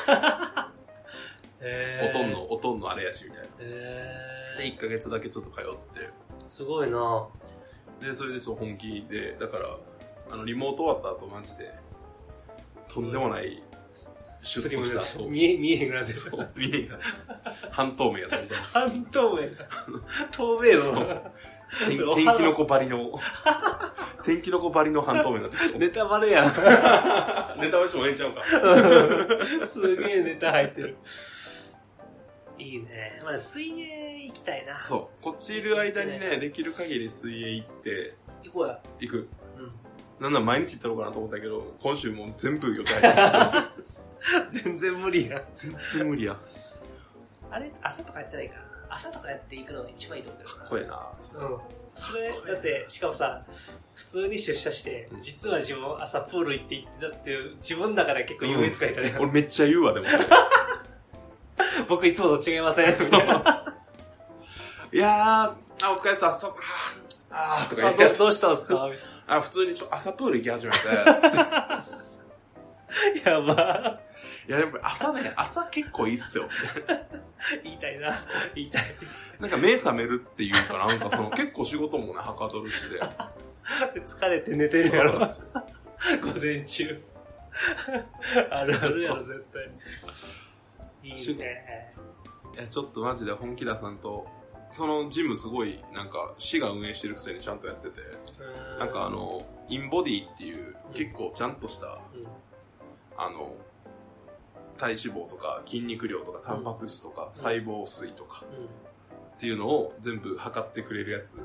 [1.62, 3.48] えおとんの、おとんのあれやしみたいな。
[3.60, 5.70] へで、1ヶ月だけちょっと通って、
[6.02, 6.10] え
[6.50, 7.28] すごいな。
[8.00, 9.78] で、それでちょっと本気で、だから、
[10.32, 11.74] あの、リモート終わった後マジで、
[12.88, 13.64] とんでもない、
[14.42, 16.20] シュッとした、見え見えへんくなってる。
[16.20, 17.00] そう見えんが、
[17.72, 18.64] 半透明やったみたいな。
[18.64, 19.48] 半透明。
[20.32, 21.32] 透明そ度う
[21.88, 23.20] 天天気の子ばりの、
[24.24, 25.80] 天気の子ばりの半透明になってる。
[25.80, 26.46] ネタバレやん。
[27.60, 28.44] ネタバレしてもええんちゃうか。
[29.68, 30.98] すげえネタ入ってる。
[32.58, 33.22] いいね。
[33.24, 34.84] まあ水泳行きたいな。
[34.84, 35.24] そう。
[35.24, 38.80] こっちいる間にね、できる限り水泳行って、行こうや。
[39.00, 39.30] 行く。
[39.58, 39.72] うん。
[40.20, 43.84] なんなら毎日行ったろうかなと思ったけど、今週もう全部予定入ってる。
[44.52, 45.44] 全然無理やん。
[45.56, 46.38] 全然無理や。
[47.52, 47.72] あれ？
[47.82, 50.60] 朝とかやってないから朝とかやっていくのが一番いいと思うけどな。
[50.60, 51.00] かっこええな。
[51.48, 51.58] うん。
[51.96, 53.44] それだってしかもさ
[53.96, 55.22] 普通に出社して、うん。
[55.22, 60.06] 実は自分朝プール行って行ってたっていう自分の中で結構優越感いたね、俺めっちゃ言うわ、でも。
[61.90, 62.86] 僕いつもと違いません。
[62.86, 63.76] いな
[64.92, 66.56] いやー、あ、お疲れさ、そ、あー、
[67.32, 68.06] あーとか言って。
[68.06, 68.88] あど、どうしたんすか？
[68.92, 70.78] みあ、普通にちょ朝プール行き始めて、
[73.30, 74.00] やば
[74.48, 76.48] いや、でも朝ね、朝結構いいっすよ。
[77.64, 78.16] 言いたいな。
[78.56, 78.96] 言いたい。
[79.40, 83.00] なんか目覚めるっていうかなんかその結構仕事もね、はかどるしで。
[84.06, 85.20] 疲れて寝てるやろ。
[85.20, 85.28] 午
[86.42, 87.04] 前中。
[88.50, 89.64] あるあるやろ絶対。
[91.04, 91.94] いいね。
[92.56, 94.28] いや、ちょっとマジで本気田さんと、
[94.72, 98.02] そのジムすごい、なんか、市が運営してるくせにちゃんとやってて、
[98.40, 98.80] うん。
[98.80, 100.94] なんかあの、インボディっていううん。
[100.94, 102.00] 結構ちゃんとした、うん。
[103.18, 103.56] あの、
[104.78, 108.44] 体脂肪とか筋肉量とかタンパク質とか細胞水とか
[109.36, 111.38] っていうのを全部測ってくれるやつ。
[111.38, 111.44] うん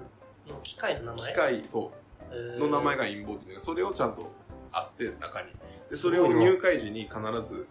[0.64, 1.33] 機械の名前？
[1.33, 1.93] 機械、そ
[2.35, 4.28] う、の名前がインボディで、それをちゃんと
[4.72, 5.49] あって、中に。
[5.89, 7.14] で、それを入会時に必
[7.49, 7.68] ず、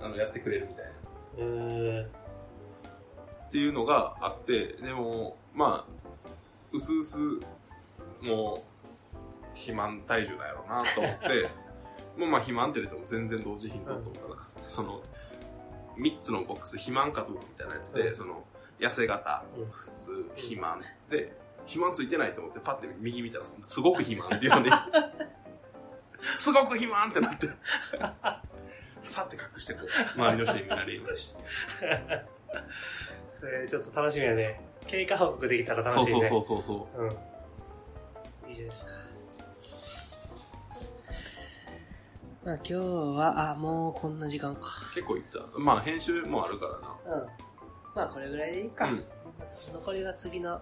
[0.00, 0.90] あの、やってくれるみたいな。
[1.38, 2.24] えー
[3.48, 5.92] っていうのがあって、でも、まあ、
[6.72, 7.18] うすうす、
[8.20, 11.50] もう、肥満体重なんやろうなと思って、
[12.16, 15.02] もうまあ肥満って言っても全然同時貧相と思ったら、なんかその、
[15.96, 18.44] 3つのボックス、肥満かどうかみたいなやつで、うんその、
[18.78, 24.70] 痩せ型、うん普通、肥満で、肥満ついてないと思ってパッて右見たら、すすごく肥満っていうので、
[26.38, 27.48] すごく肥満ってなって、
[29.02, 29.88] さって隠してこう、
[30.20, 31.42] 周りの人に見られるようにして。
[33.40, 34.60] それちょっと楽しみやね。
[34.86, 36.28] 経過報告できたら楽しいね。
[36.28, 37.04] そうそうそうそうそう。
[37.04, 38.50] うん。
[38.50, 39.13] いいじゃないですか。
[42.44, 44.62] まあ今日は、あ、もうこんな時間か。
[44.94, 45.40] 結構いった。
[45.58, 46.72] まあ編集もあるから
[47.12, 47.18] な。
[47.18, 47.28] うん。
[47.94, 48.86] まあこれぐらいでいいか。
[48.86, 49.04] うん
[49.72, 50.60] 残りが次の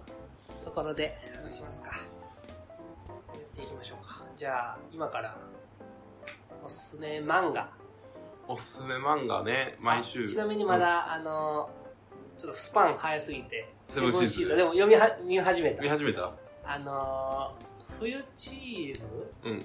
[0.65, 1.93] ところで話しますか。
[3.09, 4.25] そうやっていきましょうか。
[4.37, 5.37] じゃあ、今から、
[6.65, 7.71] おすすめ漫画。
[8.49, 10.25] おすすめ漫画ね、毎週。
[10.25, 11.71] あちなみにまだ、あの、
[12.39, 15.89] ちょっとスパン早すぎて、セブンシーズンでも読みは見始めたうん見。
[15.91, 16.33] 始めた
[16.65, 19.59] あのー、冬チームうん。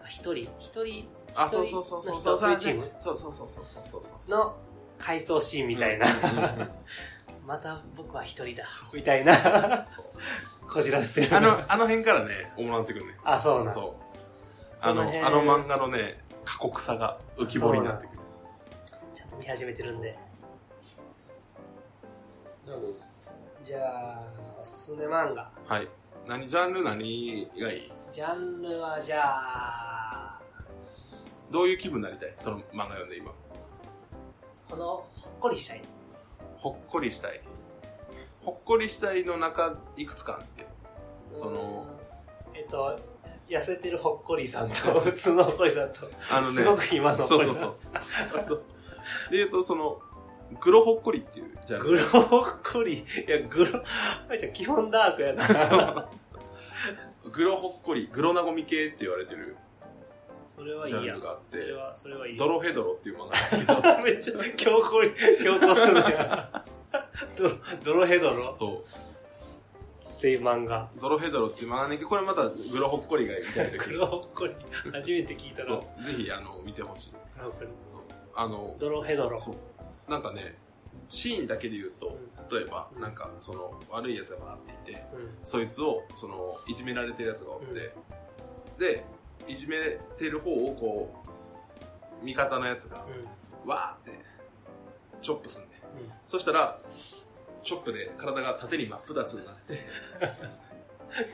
[0.00, 2.36] が一人、一人、あ、そうそうそうそうのそう。
[2.36, 2.90] 人冬チーム？
[2.98, 4.38] そうそうそうそうそうそうそう。
[4.38, 4.56] の
[4.98, 6.06] 回想シーンみたいな。
[7.46, 8.96] また僕は一人だそう。
[8.96, 9.86] みたいな。
[9.88, 10.02] そ
[10.66, 11.36] うこじらせてる。
[11.36, 13.16] あの、あの辺からね、おもらってくるね。
[13.24, 13.74] あ、そうなん。
[13.74, 13.94] そう。
[14.82, 18.18] あの、辺あの漫画のね、過酷さが浮き彫りになってくる。
[19.14, 20.16] ちゃんと見始めてるんで。
[23.64, 24.22] じゃあ、
[24.60, 25.50] おすすめ漫画。
[25.66, 25.88] はい。
[26.26, 27.92] 何、ジャンル何がいい？
[28.12, 30.09] ジャンルはじゃあ、
[31.50, 32.34] どういう気分になりたい？
[32.36, 33.32] その漫画読んで今。
[34.68, 35.82] この、ほっこりしたい。
[36.56, 37.40] ほっこりしたい。
[38.42, 40.62] ほっこりしたいの中、いくつかあるけ？
[40.62, 41.38] ど。
[41.38, 41.86] その
[42.54, 42.98] えっと、
[43.48, 47.58] 痩せてるほっこりさんと、 普通のほっこりさんと、あのね、すごく今のほっこりさん。
[47.58, 47.76] そう
[48.32, 48.62] そうそう。
[49.30, 50.00] で言うと、その、
[50.60, 51.90] グロほっこりっていうジャンル。
[51.90, 52.42] グロほっ
[52.72, 52.98] こり？
[52.98, 53.82] いや、グロ、
[54.28, 56.08] あいちゃん基本ダークやな。
[57.30, 59.56] グロほっこり、グロなごみ系って言われてる
[60.60, 61.20] それはいいやジャンル。
[61.22, 62.36] があってそれ、は、それはいい。
[62.36, 63.28] ドロヘドロっていう漫
[63.64, 65.10] 画だけど、 めっちゃ強行に、
[65.42, 67.36] 強行するやん。
[67.38, 67.50] ドロ
[67.82, 68.54] ドロヘドロ？
[68.58, 68.84] そ
[70.18, 70.90] っていう漫画。
[70.94, 74.54] う、ドロヘドロっていう漫画なんだけど、これまたグロほっこりがみたいな グロほっこり。
[74.92, 75.80] 初めて聞いたの。
[76.02, 77.12] ぜひ、あの、見てほしい。
[78.34, 79.40] あの、ドロヘドロ。
[79.40, 80.10] そう。
[80.10, 80.58] なんかね、
[81.08, 82.18] シーンだけで言うと、
[82.54, 85.38] 例えば、なんか、その、悪い奴が回っていて、うん。
[85.42, 87.94] そいつを、その、いじめられてる奴がおって、
[88.78, 89.04] で、
[89.48, 91.14] いじめてる方をこ
[92.22, 93.04] う、味方の奴が、
[93.66, 94.20] わーって、
[95.22, 95.68] チョップすんね。
[96.26, 96.78] そしたら、
[97.62, 99.86] チョップで体が縦に真っ二つになって、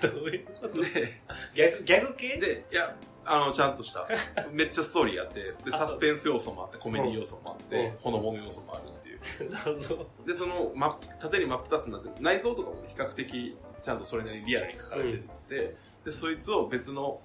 [0.09, 0.81] どういうこと？
[0.81, 1.21] で、
[1.55, 2.37] ギャグ、ギャグ系？
[2.39, 4.09] で、いや、あの、ちゃんとした、
[4.51, 9.21] めっちゃストーリーあって、で、サスペンス要素もあって、コメディ要素もあってうん、ほのぼの要素もあるっていう。
[9.53, 10.07] 謎。
[10.27, 17.21] で、その、ま、縦に真っ二つになって、内臓とかもね比較的、ちゃんとそれなりにリアルに書かれてて、で、そいつを別の、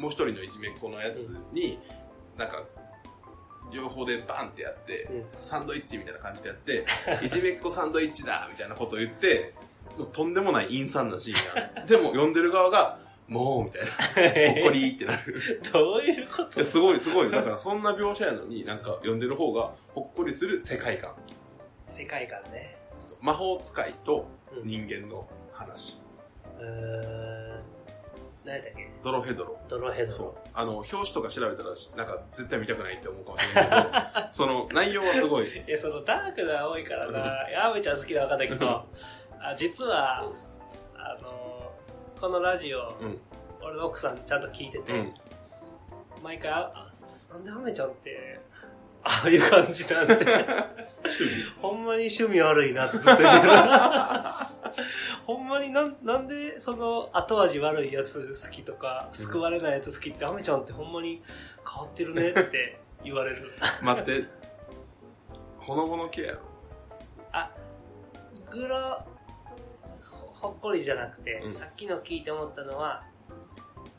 [0.00, 1.78] もう一人のいじめっ子のやつに、
[2.36, 2.64] なんか、
[3.72, 6.84] 両方でバンってやって、うんサンドイッチみたいな感じでやって、
[7.24, 9.52] いじめっ子サンドイッチだみたいなことを言って、
[9.98, 11.82] もうとんでもない陰惨なシーンが。
[11.86, 12.98] でも、読んでる側が、
[13.28, 13.88] もう、みたいな、
[14.54, 15.60] ほっこりってなる。
[15.72, 16.58] どういうこと？
[16.58, 17.30] ですごい、すごい。
[17.30, 21.14] だから、そんな描写やのに、なんか、読んでる方が、ほっこりする世界観。
[21.86, 22.76] 世界観ね。
[23.20, 26.00] 魔法使いとうん人間の話。
[26.58, 27.49] うーん。
[28.44, 28.90] 何だっけ？
[29.02, 29.58] ドロヘドロ。
[29.68, 30.38] ドロヘドそうロ。。
[30.54, 33.88] あの、表紙とか調べたら、なんか、絶対見たくないって思うかもしれないけど、
[34.32, 35.46] その、内容はすごい。
[35.48, 38.84] いや、そのダークな多いからな、やめちゃん好きなわかんないけど、
[39.40, 40.20] あ実は、
[40.96, 41.72] あの、
[42.20, 43.20] このラジオ、うん。
[43.62, 45.14] 俺の奥さんちゃんと聞いてて、うん。
[46.22, 46.90] 毎回、あ
[47.30, 48.40] なんでアメちゃんって、
[49.02, 50.24] ああいう感じなんて、
[51.60, 53.52] ほんまに趣味悪いなってずっと言ってる。
[55.26, 61.22] ほんまになんなんでその後味悪いやつ好きとか、救われないやつ好きって、アメちゃんってほんまに
[61.66, 63.52] 変わってるねって言われる。
[63.82, 64.24] 待って。
[65.58, 66.40] ほのぼの系やろ。
[67.32, 67.50] あ、
[68.50, 69.04] グロ、
[70.02, 73.04] ほほっこりじゃなくて、うんさっきの聞いて思ったのは、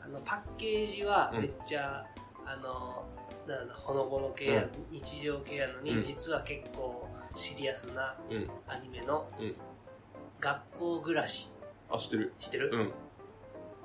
[0.04, 2.04] あの、パッケージはめっちゃ、
[2.44, 3.04] あの、
[3.72, 8.50] ほのぼの系や、日常系やのに、うん実は結構シリアスなうん。
[8.66, 9.54] アニメの、うん
[10.40, 11.52] 学校暮らし、
[11.88, 12.32] あ、知ってる？
[12.36, 12.92] 知ってる、うん。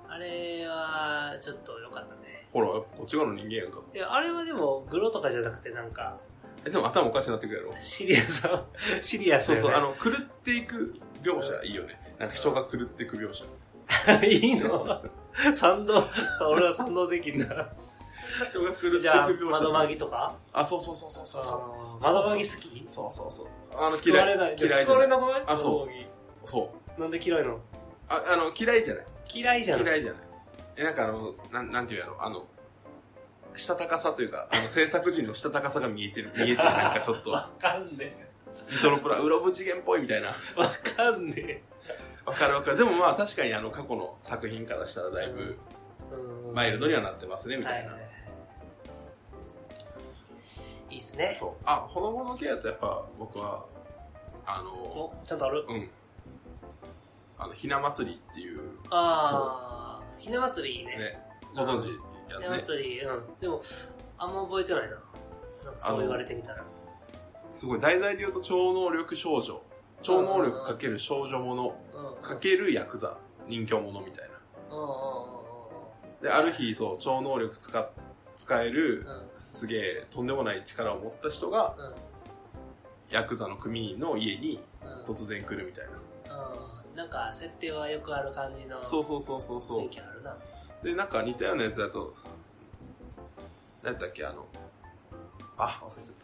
[0.10, 2.47] あれは、ちょっと良かったね。
[2.51, 3.80] ほら、やっぱこっち側の人間やんか。
[3.93, 6.18] いや、あれはでも、グロとかじゃなくて、なんか、
[6.66, 7.76] え、でも頭おかしになってくるやろ。
[7.80, 8.47] シリアス、
[9.03, 12.16] シリアスそうそう、あの、狂っていく描写いいよね。
[12.18, 13.45] なんか人が狂っていく描写。
[14.26, 15.03] いいの？
[15.53, 16.03] 賛同、
[16.49, 17.72] 俺は賛同できんな。
[18.49, 19.30] 人が狂っていくじゃあ。
[19.51, 20.36] 窓マギとか？
[20.53, 21.55] あ、そうそうそうそうそうそ
[21.99, 22.03] う。
[22.03, 22.86] 窓マギ好き？
[22.88, 23.47] そうそうそう。
[23.76, 23.97] あの。
[24.03, 24.55] 嫌い。
[24.57, 25.20] 嫌い救われない。
[25.20, 25.43] なくない？
[25.47, 25.88] あそ
[26.45, 27.01] うそう。
[27.01, 27.59] なんで嫌いなの？
[28.09, 29.05] あ、あの、嫌いじゃない。
[29.34, 29.82] 嫌いじゃん。
[29.82, 30.22] 嫌いじゃない。
[30.78, 32.45] え、なんかあの、なん、なんていうやろ、あの、
[33.55, 38.28] したたかさというか、あの、 制作陣のしたたかさが見えてる、 見えてる、なんかちょっと、わかんね
[38.70, 40.30] リトルプラ、うろぶ次元っぽいみたいな。
[40.30, 40.59] え。
[40.59, 41.63] わかんね
[42.26, 42.78] わかるわかる。
[42.78, 45.57] でもまあ確かにあの、過去の作品からしたらだいぶ、
[46.53, 47.91] マイルドにはなってますね、みたいな。
[47.91, 48.07] はいはい
[50.89, 51.35] いいっすね。
[51.39, 51.51] そう。
[51.65, 53.65] あ、ほのぼの系やとやっぱ僕は、
[54.45, 55.65] あの、お、ちゃんとある？
[55.67, 55.89] うん。
[57.38, 60.97] あの、ひな祭りっていう、あー、ひな祭りいいね。
[60.97, 61.19] ね、
[61.55, 61.88] ご存知
[62.31, 62.63] やひなね。
[62.63, 63.23] 祭り、うん。
[63.39, 63.61] でも、
[64.17, 64.89] あんま覚えてないな。
[64.89, 66.63] なんかそう言われてみたら。
[67.51, 69.61] すごい、題材で言うと超能力少女。
[70.01, 71.75] 超能力かける少女もの、
[72.17, 72.23] うん。
[72.23, 73.17] かけるヤクザ、
[73.47, 74.75] 人形者みたいな。
[74.75, 75.38] うんうんうん
[76.21, 77.88] で、ある日、そう、超能力使っ、
[78.38, 79.05] 使える。
[79.38, 81.95] すげえ、とんでもない力を持った人が、うん。
[83.09, 85.03] ヤクザの組員の家にうん。
[85.03, 86.38] 突然来るみたいな。
[86.91, 86.95] うん。
[86.95, 90.85] なんか、設定はよくある感じのそうそうそうそうそう。
[90.85, 92.13] で、なんか似たようなやつだと、
[93.83, 94.45] 何やったっけ、あの、
[95.57, 96.15] あ、忘れちゃっ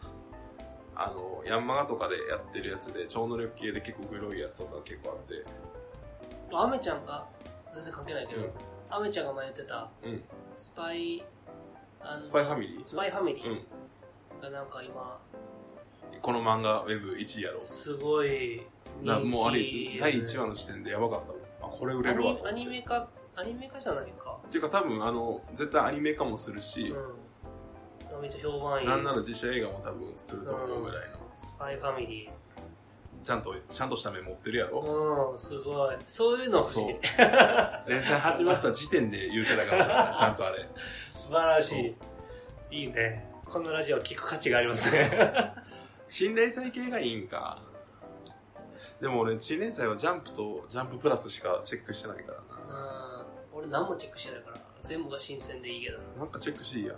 [0.94, 1.04] た。
[1.04, 5.44] あの、ヤンマガとかでやってるやつで、超能力系で結構グロいやつとか結構あって、
[6.52, 7.26] アメちゃんが、
[7.74, 8.50] 全然関係ないけど、うん
[8.90, 10.22] アメちゃんが前言ってた、うん。
[10.56, 11.24] スパイ、
[12.04, 12.84] あのスパイファミリー？
[12.84, 13.52] スパイファミリうん。
[14.40, 15.18] ーがなんか今、
[16.20, 17.60] この漫画ウェブ1位やろ。
[17.62, 18.62] すごい
[19.00, 19.60] 人気だもうあれ、
[20.00, 21.72] 第1話の時点でやばかったもん。
[21.72, 22.36] あ、これ売れるわ。
[22.46, 24.38] アニメ化、アニメ化じゃないか。
[24.46, 26.94] っていうか多分、あの、絶対アニメ化もするし、
[28.12, 28.22] うん。
[28.22, 28.88] めっちゃ評判いい。
[28.88, 32.30] なんなら実写映画も多分すると思うぐらいの、スパイファミリ
[33.24, 34.82] ちゃんと、ちゃんとした目持ってるやろ？
[34.82, 35.32] ー。
[35.32, 35.96] うん、すごい。
[36.06, 36.86] そういうの欲しい。
[37.88, 40.68] 連載始まった時点で言うてたから、ちゃんとあれ。
[41.14, 41.96] 素晴らし
[42.70, 42.76] い。
[42.82, 43.30] いいね。
[43.46, 45.54] このラジオ聞く価値がありますね。
[46.08, 47.58] 新連載系がいいんか。
[49.00, 53.22] でも俺、新連載はジャンプとジャンププラスしかチェックしてないからうな。
[53.22, 53.26] ん。
[53.52, 55.98] 俺何もチェックしてないから、全部が新鮮でいいけど。
[56.18, 56.94] なんかチェックしていいや。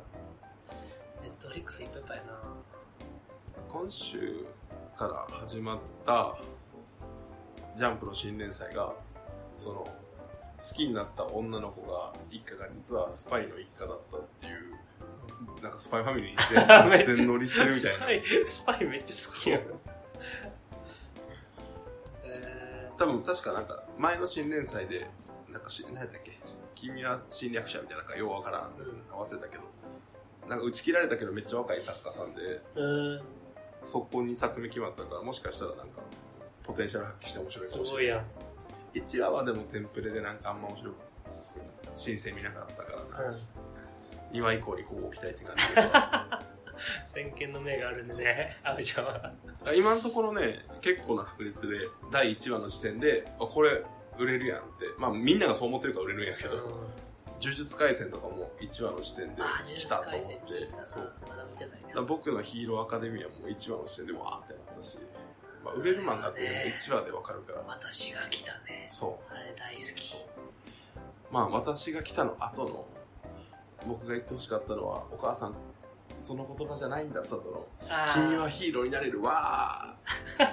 [1.22, 2.32] ネットフリックスいっぱいいっぱいやな。
[3.68, 4.44] 今週
[4.96, 6.36] から始まった
[7.76, 8.94] ジャンプの新連載が、
[9.58, 17.96] その、好きになった女の子が、一家が実はスパイの一家だったっていう、なんかスパイファミリーに全 全乗りしてるみたいな。
[17.96, 19.64] スパイ、スパイめっちゃ好きやな。
[22.24, 25.06] え多分確かなんか前の新連載で
[25.50, 26.38] なんかし何やっけ？
[26.74, 29.62] 君は侵略者みたいななんかようわからん、うん忘れたけど
[30.48, 33.22] なんか打ち切られたけどめっちゃ若い作家さんでー、うん。
[33.86, 36.00] 速攻に作目決まったからもしかしたらなんか
[36.64, 38.02] ポテンシャル発揮して面白いすかもしれない。
[38.02, 39.06] ごいやん。
[39.06, 40.94] 1話はでもテンプレでなんかあんま面白く
[41.94, 44.36] 新鮮見なかったからな、うん。
[44.36, 46.42] 2話以降にこう期待って感じだ
[47.06, 49.32] 先見の明があるんでね、阿部ちゃんは。
[49.74, 51.80] 今のところね結構な確率で
[52.10, 53.82] 第1話の時点であこれ
[54.18, 54.86] 売れるやんって。
[54.98, 56.56] まあみんながそう思ってるから売れるんやけど、
[57.40, 59.42] 呪術廻戦とかも1話の時点で
[59.76, 60.22] 来たと思っ。
[60.22, 60.36] て。
[62.06, 64.98] 僕のヒーローアカデミアも1話の時点でわーってなったし、
[65.64, 68.86] まあ、売れる漫画っていうのも1話でわかるから、私が来たね。
[68.90, 70.16] そあれ大好き。
[70.16, 70.18] う。
[71.30, 72.86] まあ私が来たの後の
[73.86, 75.54] 僕が言ってほしかったのはお母さん
[76.24, 77.66] その言葉じゃないんだ佐藤の
[78.14, 80.46] 君はヒーローになれるわー。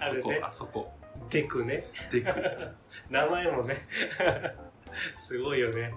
[0.00, 0.40] そ こあるね。
[0.42, 0.92] あそこ
[1.30, 1.86] デクね。
[2.10, 2.24] で
[3.10, 3.86] 名前もね。
[5.16, 5.94] すごいよね。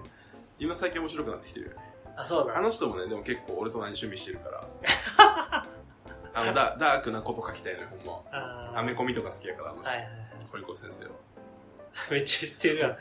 [0.58, 2.58] 今最近面白くなってきてるよねあ、そうなの？
[2.58, 4.68] あの人もねでも結構俺と同じ趣味してるから
[6.34, 10.16] あのダダークなこと書きたいのよほんまアメコミとか好きやからあの人、はいはいはい。
[10.50, 11.10] 堀子先生は
[12.10, 12.96] めっちゃ知ってるやん。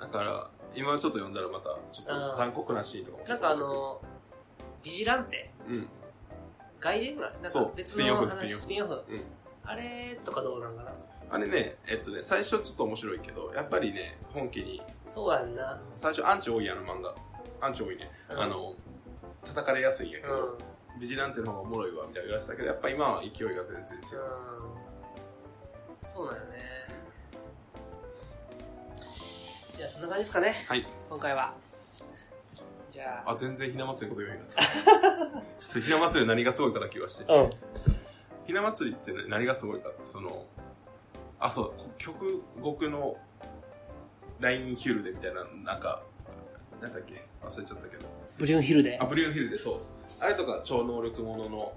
[0.00, 3.24] だから、今ちょっと読んだらまた、ちょっと残酷なシーンとかも。
[3.26, 4.00] なんかあ、の、
[4.82, 5.50] ビジランテ？
[5.68, 5.88] うん。
[6.80, 7.18] 外伝？
[7.18, 9.04] がなんか別スピンオフスピンオフスピンオフ。
[9.08, 9.22] うん。
[9.68, 10.92] あれとかどうなんかな？
[11.30, 15.78] あれね、えっとね、最初ちょっと面白いけど、やっぱりね、本家に、そうやんな。
[15.94, 17.14] 最初アンチ多いやの漫画。
[17.60, 18.10] アンチ多いね。
[18.30, 18.74] うんあの、
[19.44, 21.00] 叩かれやすいんやけど、うん。
[21.00, 24.18] ビジランテの方がおもろいわ、みたいな言われてたけど、やっぱ今は勢いが全然違う。
[24.18, 24.22] う
[26.06, 26.08] ん。
[26.08, 26.48] そうなんよね。
[29.76, 30.54] じゃあそんな感じですかね。
[30.66, 30.86] はい。
[31.10, 31.52] 今回は。
[32.90, 33.32] じゃあ。
[33.32, 34.62] あ、全然ひな祭りのこと言えへんかった。
[35.60, 37.24] ちょっとひな祭り何がすごいかだけ言わして。
[37.30, 37.50] うん。
[38.48, 40.46] ひな祭りって、ね、何がすごいかって、その、
[41.38, 43.14] あ、そう、こ曲極の
[44.40, 46.02] ラインヒルでみたいな、なんか、
[46.80, 47.22] なんだっけ？
[47.44, 48.06] 忘れちゃったけど。
[48.38, 49.04] ブリュンヒルであ、。
[49.04, 49.76] ブリュンヒルでそう。
[50.20, 51.72] あれとか超能力ものの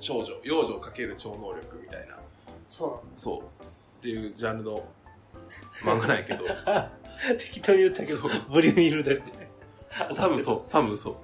[0.00, 2.18] 少女、幼女かける超能力みたいな、
[2.68, 3.40] そうなのそう。
[3.40, 4.84] っていうジャンルの
[5.84, 6.44] 漫画なんやけど、
[7.38, 8.20] 適当に言ったけど、
[8.52, 9.48] ブリュンヒルでって。
[10.16, 11.16] 多分そう、多分そう。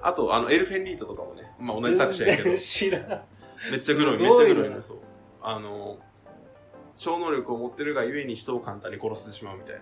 [0.00, 3.22] あと、あの、エルフェンリートとかもね、まあ同じ作者やけど知らん。
[3.70, 4.98] めっちゃグロい、めっちゃグロいの、そう。
[5.42, 5.98] あの、
[6.96, 9.80] 超能力を持ってるがゆえに人を簡単に殺してしまうみたいな。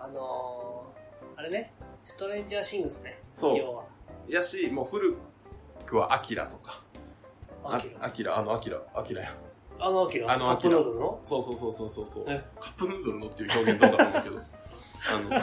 [0.00, 1.72] あのー、あれね、
[2.04, 3.18] ストレンジャーシングスね。
[3.34, 3.84] そう要は。
[4.28, 5.16] やし、もう古
[5.84, 6.82] くはアキラとか。
[7.64, 8.04] アキラ。
[8.04, 9.34] アキラ、あのアキラ、アキラや。
[9.78, 11.20] あのアキラあのカップヌードルの？
[11.24, 14.40] そうそうそうそうそうカップヌードルのっていう表現どうかと思うけど。
[15.08, 15.42] あの、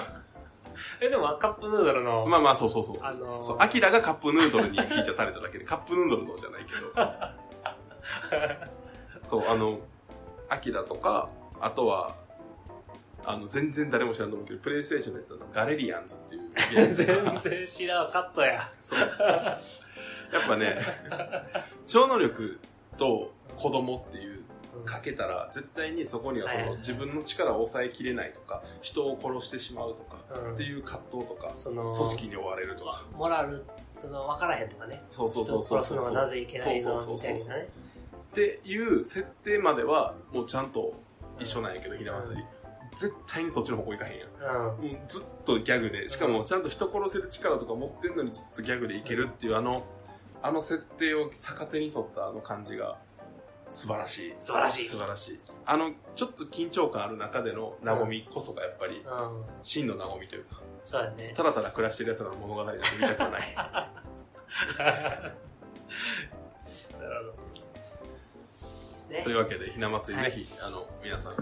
[1.01, 2.97] え、でもカップヌードルの、まあまあ、そうそうそう。
[3.01, 6.81] あのーそう、アキラがカップヌードルにフィーチャーされただけで、カップヌードルのじゃないけど。
[9.23, 9.79] そう、あの、
[10.49, 11.29] アキラとか、
[11.61, 12.15] あとは、
[13.25, 18.69] あの、全然誰も知らんと思うけど、プレイステーションでやったの、ガレリアンズっていう全が然知らん、カットや。
[18.81, 18.99] そう。
[18.99, 19.09] や
[20.39, 20.77] っぱね、
[21.87, 22.59] 超能力
[22.97, 24.43] と子供っていう
[24.85, 33.05] かけたら、絶対にそこにはそはいの自分の力を抑えきれないとか、人を殺してしまうとか、うんっていう葛藤とか、その、組織に追われるとか。
[33.15, 33.63] モラル、
[33.93, 35.03] その、分からへんとかね。
[35.11, 37.69] そうそうそうそう殺すのはなぜいけないのそうそうそうそうみたいなね。
[38.31, 40.93] っていう設定まではもうちゃんと
[41.39, 42.45] 一緒なんやけど、ひな祭り。
[42.95, 44.29] 絶対にそっちの方向行かへんやん。
[44.29, 44.91] うん。
[44.91, 49.83] もうずっとギャグで、しかもちゃんと人殺せる力とか持ってんのにずっとギャグでいけるっていうあの、
[50.41, 52.97] あの設定を逆手に取ったあの感じが
[53.69, 54.35] 素晴らしい。
[54.39, 55.39] 素晴らしい素晴らしい。
[55.65, 59.45] あの、ちょっと緊張感ある中での和みこそがやっぱりうん。
[59.61, 61.33] 真の和みというか、そうだね。
[61.35, 63.55] ただただ暮らしてる奴らの物語なんて見たくはない。
[63.55, 63.63] な
[67.09, 67.43] るほど。
[68.91, 69.29] ですねと。
[69.29, 71.35] いうわけで、ひな祭り、はいぜひ、あの、皆さん、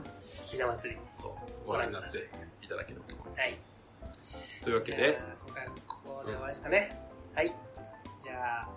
[0.45, 0.99] ひな祭り。
[1.19, 1.33] そう、
[1.67, 2.29] ご覧になって
[2.61, 3.39] いただければと思います。
[3.39, 3.53] はい。
[4.63, 6.97] というわけで、今回はここで終わりですかね。
[7.35, 7.55] はい。
[8.23, 8.69] じゃあ、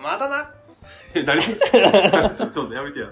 [0.00, 0.52] またな
[1.14, 3.06] え、何 ちょっとやめてや。